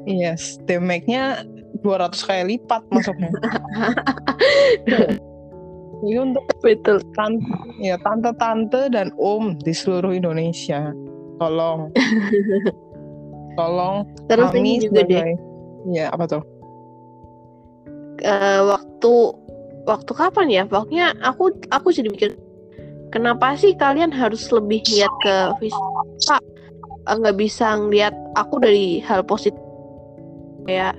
Yes, 0.09 0.57
damage-nya 0.65 1.45
200 1.85 2.17
kali 2.25 2.57
lipat 2.57 2.81
masuknya. 2.89 3.29
Jadi 6.01 6.17
untuk 6.17 6.41
Betul. 6.65 7.05
tante, 7.13 7.45
ya 7.85 8.01
tante-tante 8.01 8.89
dan 8.89 9.13
om 9.21 9.53
di 9.61 9.77
seluruh 9.77 10.17
Indonesia, 10.17 10.97
tolong, 11.37 11.93
tolong 13.61 14.09
Terus 14.25 14.49
kami 14.49 14.81
ini 14.81 14.89
juga 14.89 15.05
deh, 15.05 15.37
ya 15.93 16.09
apa 16.09 16.25
tuh? 16.25 16.41
eh, 18.25 18.61
waktu 18.65 19.13
waktu 19.91 20.13
kapan 20.15 20.47
ya? 20.47 20.63
Pokoknya 20.71 21.19
aku 21.19 21.51
aku 21.75 21.91
jadi 21.91 22.09
mikir 22.09 22.31
kenapa 23.11 23.59
sih 23.59 23.75
kalian 23.75 24.15
harus 24.15 24.47
lebih 24.55 24.87
lihat 24.87 25.11
ke 25.27 25.35
fisik 25.59 25.83
Eh, 27.09 27.17
nggak 27.17 27.37
bisa 27.41 27.75
ngeliat 27.81 28.13
aku 28.37 28.61
dari 28.61 29.01
hal 29.03 29.25
positif. 29.25 29.59
Kayak 30.69 30.95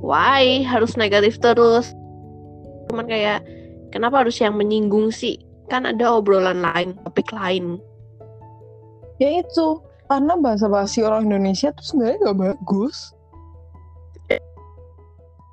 why? 0.00 0.64
Harus 0.64 0.96
negatif 0.96 1.36
terus. 1.38 1.92
Cuman 2.88 3.04
kayak 3.04 3.44
kenapa 3.92 4.24
harus 4.24 4.40
yang 4.40 4.56
menyinggung 4.56 5.12
sih? 5.12 5.36
Kan 5.68 5.84
ada 5.84 6.18
obrolan 6.18 6.64
lain 6.64 6.96
topik 7.04 7.30
lain. 7.30 7.76
Ya 9.22 9.40
itu, 9.40 9.80
karena 10.08 10.34
bahasa 10.40 10.66
basi 10.66 11.04
orang 11.04 11.28
Indonesia 11.28 11.72
tuh 11.72 11.84
sebenarnya 11.84 12.18
nggak 12.26 12.40
bagus. 12.40 12.96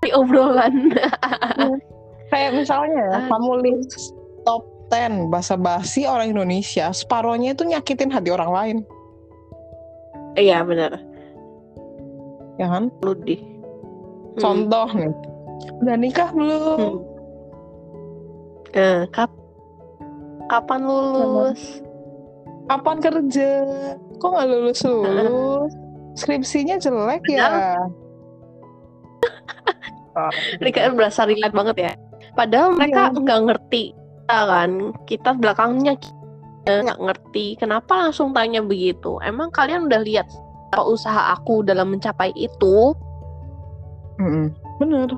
Di 0.04 0.12
obrolan 0.12 0.92
Kayak 2.34 2.52
misalnya 2.58 2.98
ya, 2.98 3.10
Aduh. 3.14 3.30
kamu 3.30 3.52
list 3.62 4.18
top 4.42 4.66
10 4.90 5.30
bahasa 5.30 5.54
basi 5.54 6.10
orang 6.10 6.34
Indonesia, 6.34 6.90
separohnya 6.90 7.54
itu 7.54 7.62
nyakitin 7.62 8.10
hati 8.10 8.34
orang 8.34 8.50
lain, 8.50 8.78
iya 10.38 10.66
benar 10.66 10.98
ya 12.58 12.68
kan? 12.70 12.90
lu 13.02 13.14
di 13.22 13.38
Hmm. 14.34 14.42
Contoh 14.42 14.90
nih, 14.98 15.14
udah 15.86 15.94
nikah 15.94 16.30
belum? 16.34 16.78
Hmm. 16.82 16.98
Eh, 18.74 19.02
kap 19.14 19.30
kapan 20.50 20.90
lulus 20.90 21.86
Kapan 22.66 22.98
kerja? 22.98 23.62
Kok 24.18 24.30
nggak 24.34 24.48
lulus 24.50 24.82
lulus? 24.90 25.72
Skripsinya 26.18 26.82
jelek 26.82 27.22
ya? 27.30 27.78
Mereka 30.58 30.90
berasa 30.98 31.30
relate 31.30 31.54
banget 31.54 31.78
ya 31.78 31.94
padahal 32.34 32.74
mereka 32.74 33.10
Iya. 33.10 33.20
nggak 33.20 33.42
ngerti 33.48 33.84
kita 33.94 34.40
kan 34.48 34.72
kita 35.06 35.30
belakangnya 35.36 35.94
nggak 36.64 37.00
ngerti 37.00 37.46
kenapa 37.60 38.08
langsung 38.08 38.32
tanya 38.32 38.64
begitu 38.64 39.20
emang 39.22 39.52
kalian 39.52 39.92
udah 39.92 40.00
lihat 40.00 40.28
usaha 40.74 41.36
aku 41.36 41.62
dalam 41.62 41.94
mencapai 41.94 42.34
itu 42.34 42.96
Mm-mm, 44.18 44.54
Bener. 44.78 45.10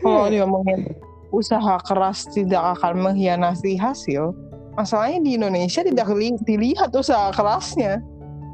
Kalau 0.00 0.24
Hmm. 0.24 0.32
diomongin 0.32 0.80
usaha 1.28 1.76
keras 1.84 2.24
tidak 2.32 2.80
akan 2.80 3.04
mengkhianati 3.04 3.76
hasil, 3.76 4.32
masalahnya 4.74 5.20
di 5.20 5.30
Indonesia 5.36 5.84
tidak 5.84 6.08
li- 6.10 6.40
dilihat 6.40 6.88
usaha 6.90 7.28
kerasnya. 7.36 8.00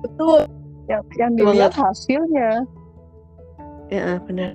betul 0.02 0.42
Yang, 0.86 1.02
yang 1.18 1.32
dilihat 1.34 1.72
hasilnya. 1.74 2.66
ya 3.86 4.18
benar 4.26 4.54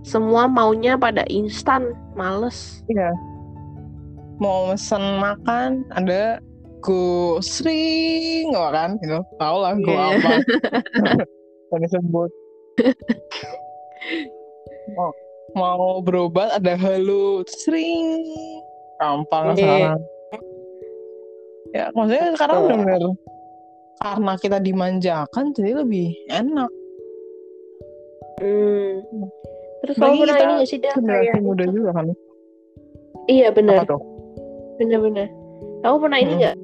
semua 0.00 0.48
maunya 0.48 0.96
pada 0.96 1.24
instan 1.28 1.92
males 2.16 2.80
Iya. 2.88 3.12
Mau 4.40 4.72
mesen 4.72 5.20
makan, 5.20 5.84
ada 5.92 6.40
go 6.80 7.36
sering, 7.44 8.56
kan? 8.56 8.96
Gitu. 9.04 9.20
Tahu 9.36 9.56
lah 9.60 9.76
go 9.84 9.92
Iya. 9.92 10.04
apa. 10.16 10.32
Yang 11.70 11.80
disebut. 11.86 12.30
mau, 14.96 15.12
mau 15.52 16.00
berobat 16.00 16.56
ada 16.56 16.72
halo 16.80 17.44
sering. 17.46 18.24
Gampang 18.96 19.52
Iya. 19.52 19.60
sekarang. 19.60 20.00
Ya, 21.70 21.84
maksudnya 21.94 22.24
sekarang 22.34 22.56
Betul. 22.64 22.68
benar-benar 22.82 23.14
karena 24.00 24.32
kita 24.40 24.58
dimanjakan 24.64 25.52
jadi 25.52 25.84
lebih 25.84 26.16
enak. 26.32 26.70
Hmm. 28.40 29.28
Terus 29.90 29.98
Bagi 29.98 30.06
kamu 30.14 30.22
pernah 30.22 30.38
ini 30.38 30.52
gak 30.54 30.68
sih 30.70 30.78
Generasi 30.78 31.26
kayak 31.26 31.42
muda 31.42 31.64
juga 31.66 31.90
kan. 31.90 32.06
iya 33.26 33.48
benar 33.50 33.82
tuh? 33.84 34.00
bener-bener. 34.78 35.28
Kamu 35.82 35.96
pernah 36.00 36.18
ini 36.22 36.32
Hmm. 36.32 36.40
nggak? 36.40 36.56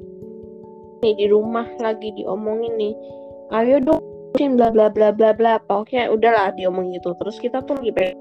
Nih 1.03 1.13
di 1.13 1.25
rumah 1.29 1.67
lagi 1.77 2.09
diomongin 2.17 2.73
nih. 2.79 2.93
Ayo 3.53 3.77
dong 3.77 4.01
urusin 4.33 4.57
bla 4.57 4.73
bla 4.73 4.89
bla 4.89 5.13
bla 5.13 5.37
bla. 5.37 5.61
Pokoknya 5.69 6.09
udahlah 6.09 6.49
diomongin 6.57 6.97
gitu. 6.97 7.13
Terus 7.21 7.37
kita 7.37 7.61
tuh 7.61 7.77
lagi 7.77 7.93
pengen 7.93 8.17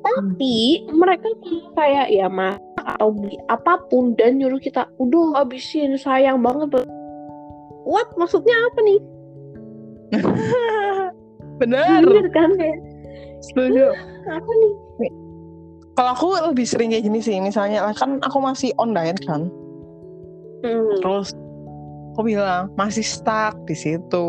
tapi 0.00 0.88
mereka 0.88 1.28
tuh 1.44 1.60
kayak 1.76 2.08
ya 2.08 2.24
masak 2.24 2.64
atau 2.80 3.12
beli 3.12 3.36
apa 3.52 3.84
pun 3.92 4.16
dan 4.16 4.40
nyuruh 4.40 4.56
kita 4.56 4.88
udah 4.96 5.44
habisin 5.44 5.92
sayang 6.00 6.40
banget 6.40 6.88
what? 7.84 8.08
Maksudnya 8.16 8.56
apa 8.72 8.78
nih? 8.80 9.00
Benar. 11.60 12.00
Bener 12.00 12.26
kan 12.32 12.56
kayak 12.56 12.80
Setuju. 13.40 13.92
apa 14.28 14.50
nih 14.60 14.72
Kalau 15.96 16.10
aku 16.16 16.26
lebih 16.52 16.64
sering 16.64 16.92
kayak 16.96 17.04
gini 17.04 17.20
sih, 17.20 17.36
misalnya 17.44 17.84
kan 17.92 18.16
aku 18.24 18.40
masih 18.40 18.72
on 18.80 18.96
diet 18.96 19.20
kan, 19.28 19.52
Hmm. 20.64 20.96
terus 21.04 21.36
aku 22.12 22.24
bilang 22.24 22.72
masih 22.76 23.04
stuck 23.04 23.52
di 23.68 23.76
situ. 23.76 24.28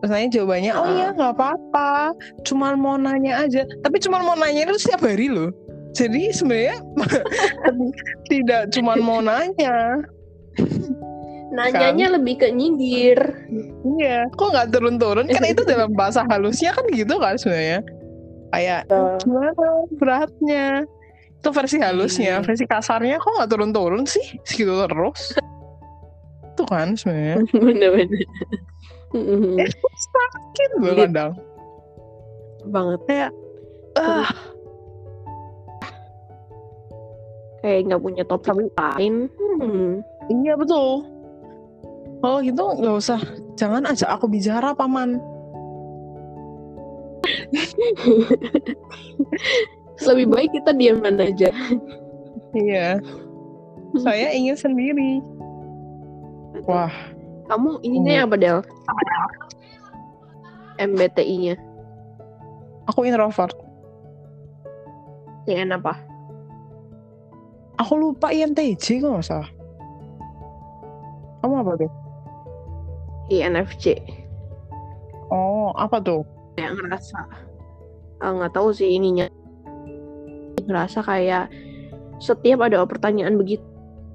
Terus 0.00 0.10
nanya 0.12 0.28
jawabannya, 0.32 0.72
oh 0.76 0.86
iya 0.96 1.12
nggak 1.12 1.32
apa-apa, 1.36 2.12
cuman 2.48 2.76
mau 2.80 2.96
nanya 2.96 3.44
aja. 3.44 3.68
Tapi 3.84 3.96
cuman 4.00 4.24
mau 4.24 4.36
nanya 4.36 4.68
itu 4.68 4.80
setiap 4.80 5.04
hari 5.04 5.28
loh. 5.28 5.52
Jadi 5.92 6.28
sebenarnya 6.32 6.76
tidak 8.32 8.62
cuman 8.76 8.98
mau 9.00 9.20
nanya. 9.24 10.04
Nanyanya 11.54 12.18
lebih 12.18 12.42
ke 12.42 12.48
nyindir 12.50 13.18
Iya, 13.96 14.26
kok 14.34 14.50
nggak 14.50 14.74
turun-turun? 14.74 15.30
Kan 15.30 15.44
itu 15.46 15.62
dalam 15.62 15.94
bahasa 15.98 16.26
halusnya 16.26 16.74
kan 16.74 16.84
gitu 16.90 17.14
kan 17.22 17.38
sebenarnya. 17.38 17.80
Kayak 18.50 18.82
gimana 19.22 19.68
beratnya? 20.00 20.66
Itu 21.38 21.48
versi 21.54 21.76
halusnya, 21.78 22.40
Hmm. 22.40 22.44
versi 22.46 22.64
kasarnya 22.66 23.22
kok 23.22 23.30
nggak 23.38 23.50
turun-turun 23.52 24.02
sih? 24.08 24.24
Segitu 24.42 24.74
terus. 24.86 25.36
itu 26.56 26.64
kan 26.64 26.96
sebenarnya. 26.96 27.36
bener-bener 27.68 28.24
Hmm. 29.12 29.60
Eh, 29.60 29.70
sakit 29.70 30.70
loh 30.82 30.94
kadang. 30.98 31.32
banget 32.66 33.00
Kayak, 33.06 33.30
ah, 33.96 34.28
kayak 37.62 37.80
nggak 37.86 38.02
punya 38.02 38.24
topik 38.26 38.50
lain 38.74 39.30
hmm. 39.60 40.02
iya 40.42 40.58
betul. 40.58 41.06
Kalau 42.20 42.38
gitu 42.42 42.62
nggak 42.80 42.96
usah, 42.96 43.20
jangan 43.54 43.86
ajak 43.86 44.10
aku 44.10 44.26
bicara 44.30 44.72
paman. 44.72 45.20
lebih 50.06 50.26
baik 50.30 50.50
kita 50.54 50.70
diaman 50.76 51.18
aja 51.18 51.50
Iya, 52.56 52.96
saya 54.00 54.32
ingin 54.32 54.56
sendiri. 54.56 55.20
Wah, 56.64 56.92
kamu 57.52 57.84
ininya 57.84 58.24
apa 58.24 58.36
Del 58.40 58.58
MBTI-nya 60.80 61.60
aku 62.88 63.04
introvert. 63.04 63.52
yang 65.46 65.70
apa 65.70 65.94
Aku 67.76 67.92
lupa 68.00 68.32
INTJ 68.32 69.04
kok 69.04 69.10
nggak 69.12 69.26
salah. 69.26 69.50
Kamu 71.44 71.54
apa 71.60 71.72
tuh? 71.76 71.92
INFJ 73.32 74.00
Oh, 75.30 75.74
apa 75.74 75.98
tuh? 75.98 76.22
kayak 76.54 76.78
ngerasa 76.78 77.18
Ah, 78.16 78.32
nggak 78.32 78.56
tahu 78.56 78.72
sih 78.72 78.96
ininya. 78.96 79.28
Ngerasa 80.64 81.04
kayak 81.04 81.52
setiap 82.16 82.64
ada 82.64 82.80
pertanyaan 82.88 83.36
begitu 83.36 83.60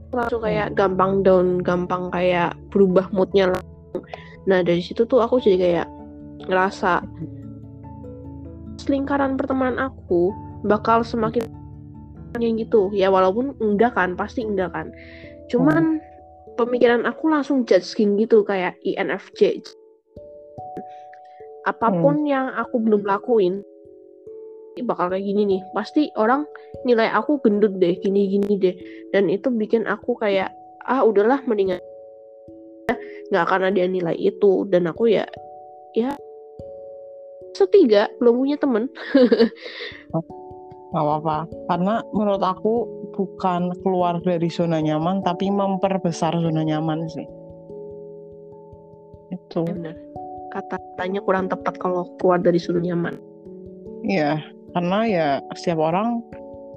langsung 0.10 0.44
kayak 0.44 0.74
gampang 0.76 1.24
down 1.24 1.62
gampang 1.64 2.12
kayak 2.12 2.58
berubah 2.74 3.08
moodnya 3.16 3.48
langsung 3.54 4.04
nah 4.44 4.60
dari 4.60 4.84
situ 4.84 5.08
tuh 5.08 5.24
aku 5.24 5.40
jadi 5.40 5.56
kayak 5.56 5.88
ngerasa 6.50 7.06
lingkaran 8.90 9.38
pertemanan 9.38 9.78
aku 9.78 10.34
bakal 10.66 11.06
semakin 11.06 11.46
yang 12.40 12.58
gitu. 12.58 12.90
Ya 12.96 13.12
walaupun 13.12 13.54
enggak 13.60 13.94
kan 13.94 14.16
pasti 14.16 14.48
enggak 14.48 14.72
kan. 14.72 14.88
Cuman 15.52 16.00
pemikiran 16.62 17.10
aku 17.10 17.28
langsung 17.28 17.66
judging 17.66 18.22
gitu 18.22 18.46
kayak 18.46 18.78
INFJ 18.86 19.66
apa 21.66 21.94
pun 21.94 22.26
yang 22.26 22.50
aku 22.58 22.82
belum 22.82 23.06
lakuin 23.06 23.62
ini 24.72 24.88
bakal 24.88 25.12
kayak 25.12 25.26
gini 25.28 25.42
nih. 25.46 25.62
Pasti 25.76 26.08
orang 26.16 26.48
nilai 26.88 27.12
aku 27.12 27.44
gendut 27.44 27.76
deh 27.76 27.92
gini 28.00 28.32
gini 28.32 28.56
deh. 28.56 28.76
Dan 29.12 29.28
itu 29.28 29.52
bikin 29.52 29.84
aku 29.84 30.16
kayak 30.16 30.52
ah 30.88 31.04
udahlah 31.04 31.44
mendingan 31.46 31.84
nggak 33.32 33.46
karena 33.48 33.70
dia 33.76 33.86
nilai 33.92 34.16
itu. 34.16 34.64
Dan 34.72 34.88
aku 34.88 35.12
ya 35.12 35.28
ya 35.92 36.16
setiga 37.52 38.08
belum 38.24 38.40
punya 38.40 38.56
temen 38.56 38.88
Gak 40.92 41.04
apa-apa. 41.04 41.38
Karena 41.72 42.04
menurut 42.12 42.44
aku 42.44 42.74
bukan 43.16 43.72
keluar 43.84 44.20
dari 44.24 44.52
zona 44.52 44.84
nyaman, 44.84 45.24
tapi 45.24 45.48
memperbesar 45.48 46.36
zona 46.36 46.64
nyaman 46.64 47.08
sih. 47.12 47.28
Itu. 49.32 49.64
Ya 49.68 49.76
benar 49.76 49.96
kata-katanya 50.52 51.24
kurang 51.24 51.48
tepat 51.48 51.80
kalau 51.80 52.04
keluar 52.20 52.38
dari 52.44 52.60
zona 52.60 52.84
nyaman 52.84 53.16
Iya, 54.02 54.42
karena 54.74 55.00
ya 55.06 55.28
setiap 55.54 55.78
orang 55.78 56.26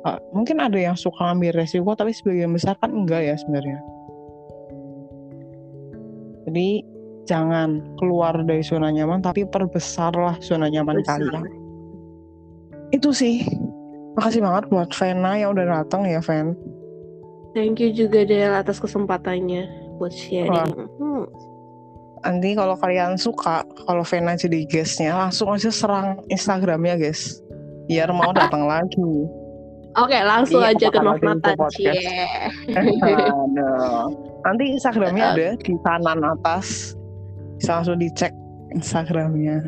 uh, 0.05 0.21
mungkin 0.37 0.61
ada 0.61 0.77
yang 0.77 0.93
suka 0.93 1.33
ambil 1.33 1.57
resiko, 1.57 1.97
tapi 1.97 2.13
sebagian 2.13 2.53
besar 2.53 2.77
kan 2.85 2.93
enggak 2.93 3.25
ya 3.25 3.35
sebenarnya. 3.41 3.81
Jadi 6.45 6.85
jangan 7.25 7.81
keluar 7.97 8.37
dari 8.45 8.61
zona 8.61 8.93
nyaman, 8.93 9.25
tapi 9.25 9.49
perbesarlah 9.49 10.37
zona 10.45 10.69
nyaman 10.69 11.01
Besar. 11.01 11.17
kalian. 11.17 11.49
Itu 12.93 13.17
sih. 13.17 13.49
Makasih 14.15 14.41
banget 14.41 14.65
buat 14.71 14.91
Vena 14.95 15.35
yang 15.35 15.51
udah 15.55 15.67
datang 15.83 16.07
ya, 16.07 16.23
Ven. 16.23 16.55
thank 17.55 17.79
you 17.79 17.95
juga 17.95 18.27
Del 18.27 18.51
atas 18.51 18.79
kesempatannya 18.79 19.67
buat 19.99 20.11
sharing 20.11 20.75
Hmm. 20.99 21.27
Nanti 22.25 22.57
kalau 22.57 22.75
kalian 22.81 23.15
suka, 23.15 23.63
kalau 23.85 24.01
Vena 24.03 24.33
jadi 24.35 24.65
guestnya, 24.65 25.13
langsung 25.13 25.53
aja 25.53 25.69
serang 25.69 26.25
Instagramnya, 26.33 26.97
guys. 26.97 27.39
Biar 27.85 28.09
mau 28.11 28.33
datang 28.33 28.65
lagi. 28.73 29.29
oke 29.95 30.19
langsung 30.27 30.59
Iya, 30.65 30.75
aja 30.75 30.87
ke 30.91 30.99
Aduh. 32.81 34.11
Nanti 34.43 34.65
Instagramnya 34.75 35.25
ada 35.37 35.49
di 35.55 35.73
kanan 35.85 36.21
atas. 36.25 36.97
Bisa 37.61 37.79
langsung 37.79 38.01
dicek 38.01 38.33
Instagramnya. 38.75 39.63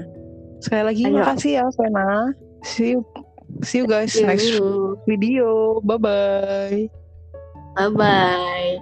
Sekali 0.59 0.83
lagi 0.83 1.03
Ayo. 1.07 1.23
makasih 1.23 1.53
ya 1.61 1.65
Vena. 1.79 2.33
See 2.65 2.97
you, 2.97 3.07
see 3.63 3.79
you 3.79 3.87
guys 3.87 4.15
next 4.21 4.51
video. 5.07 5.81
Bye 5.81 5.97
bye. 5.97 6.91
bye 7.77 7.89
bye 7.89 8.79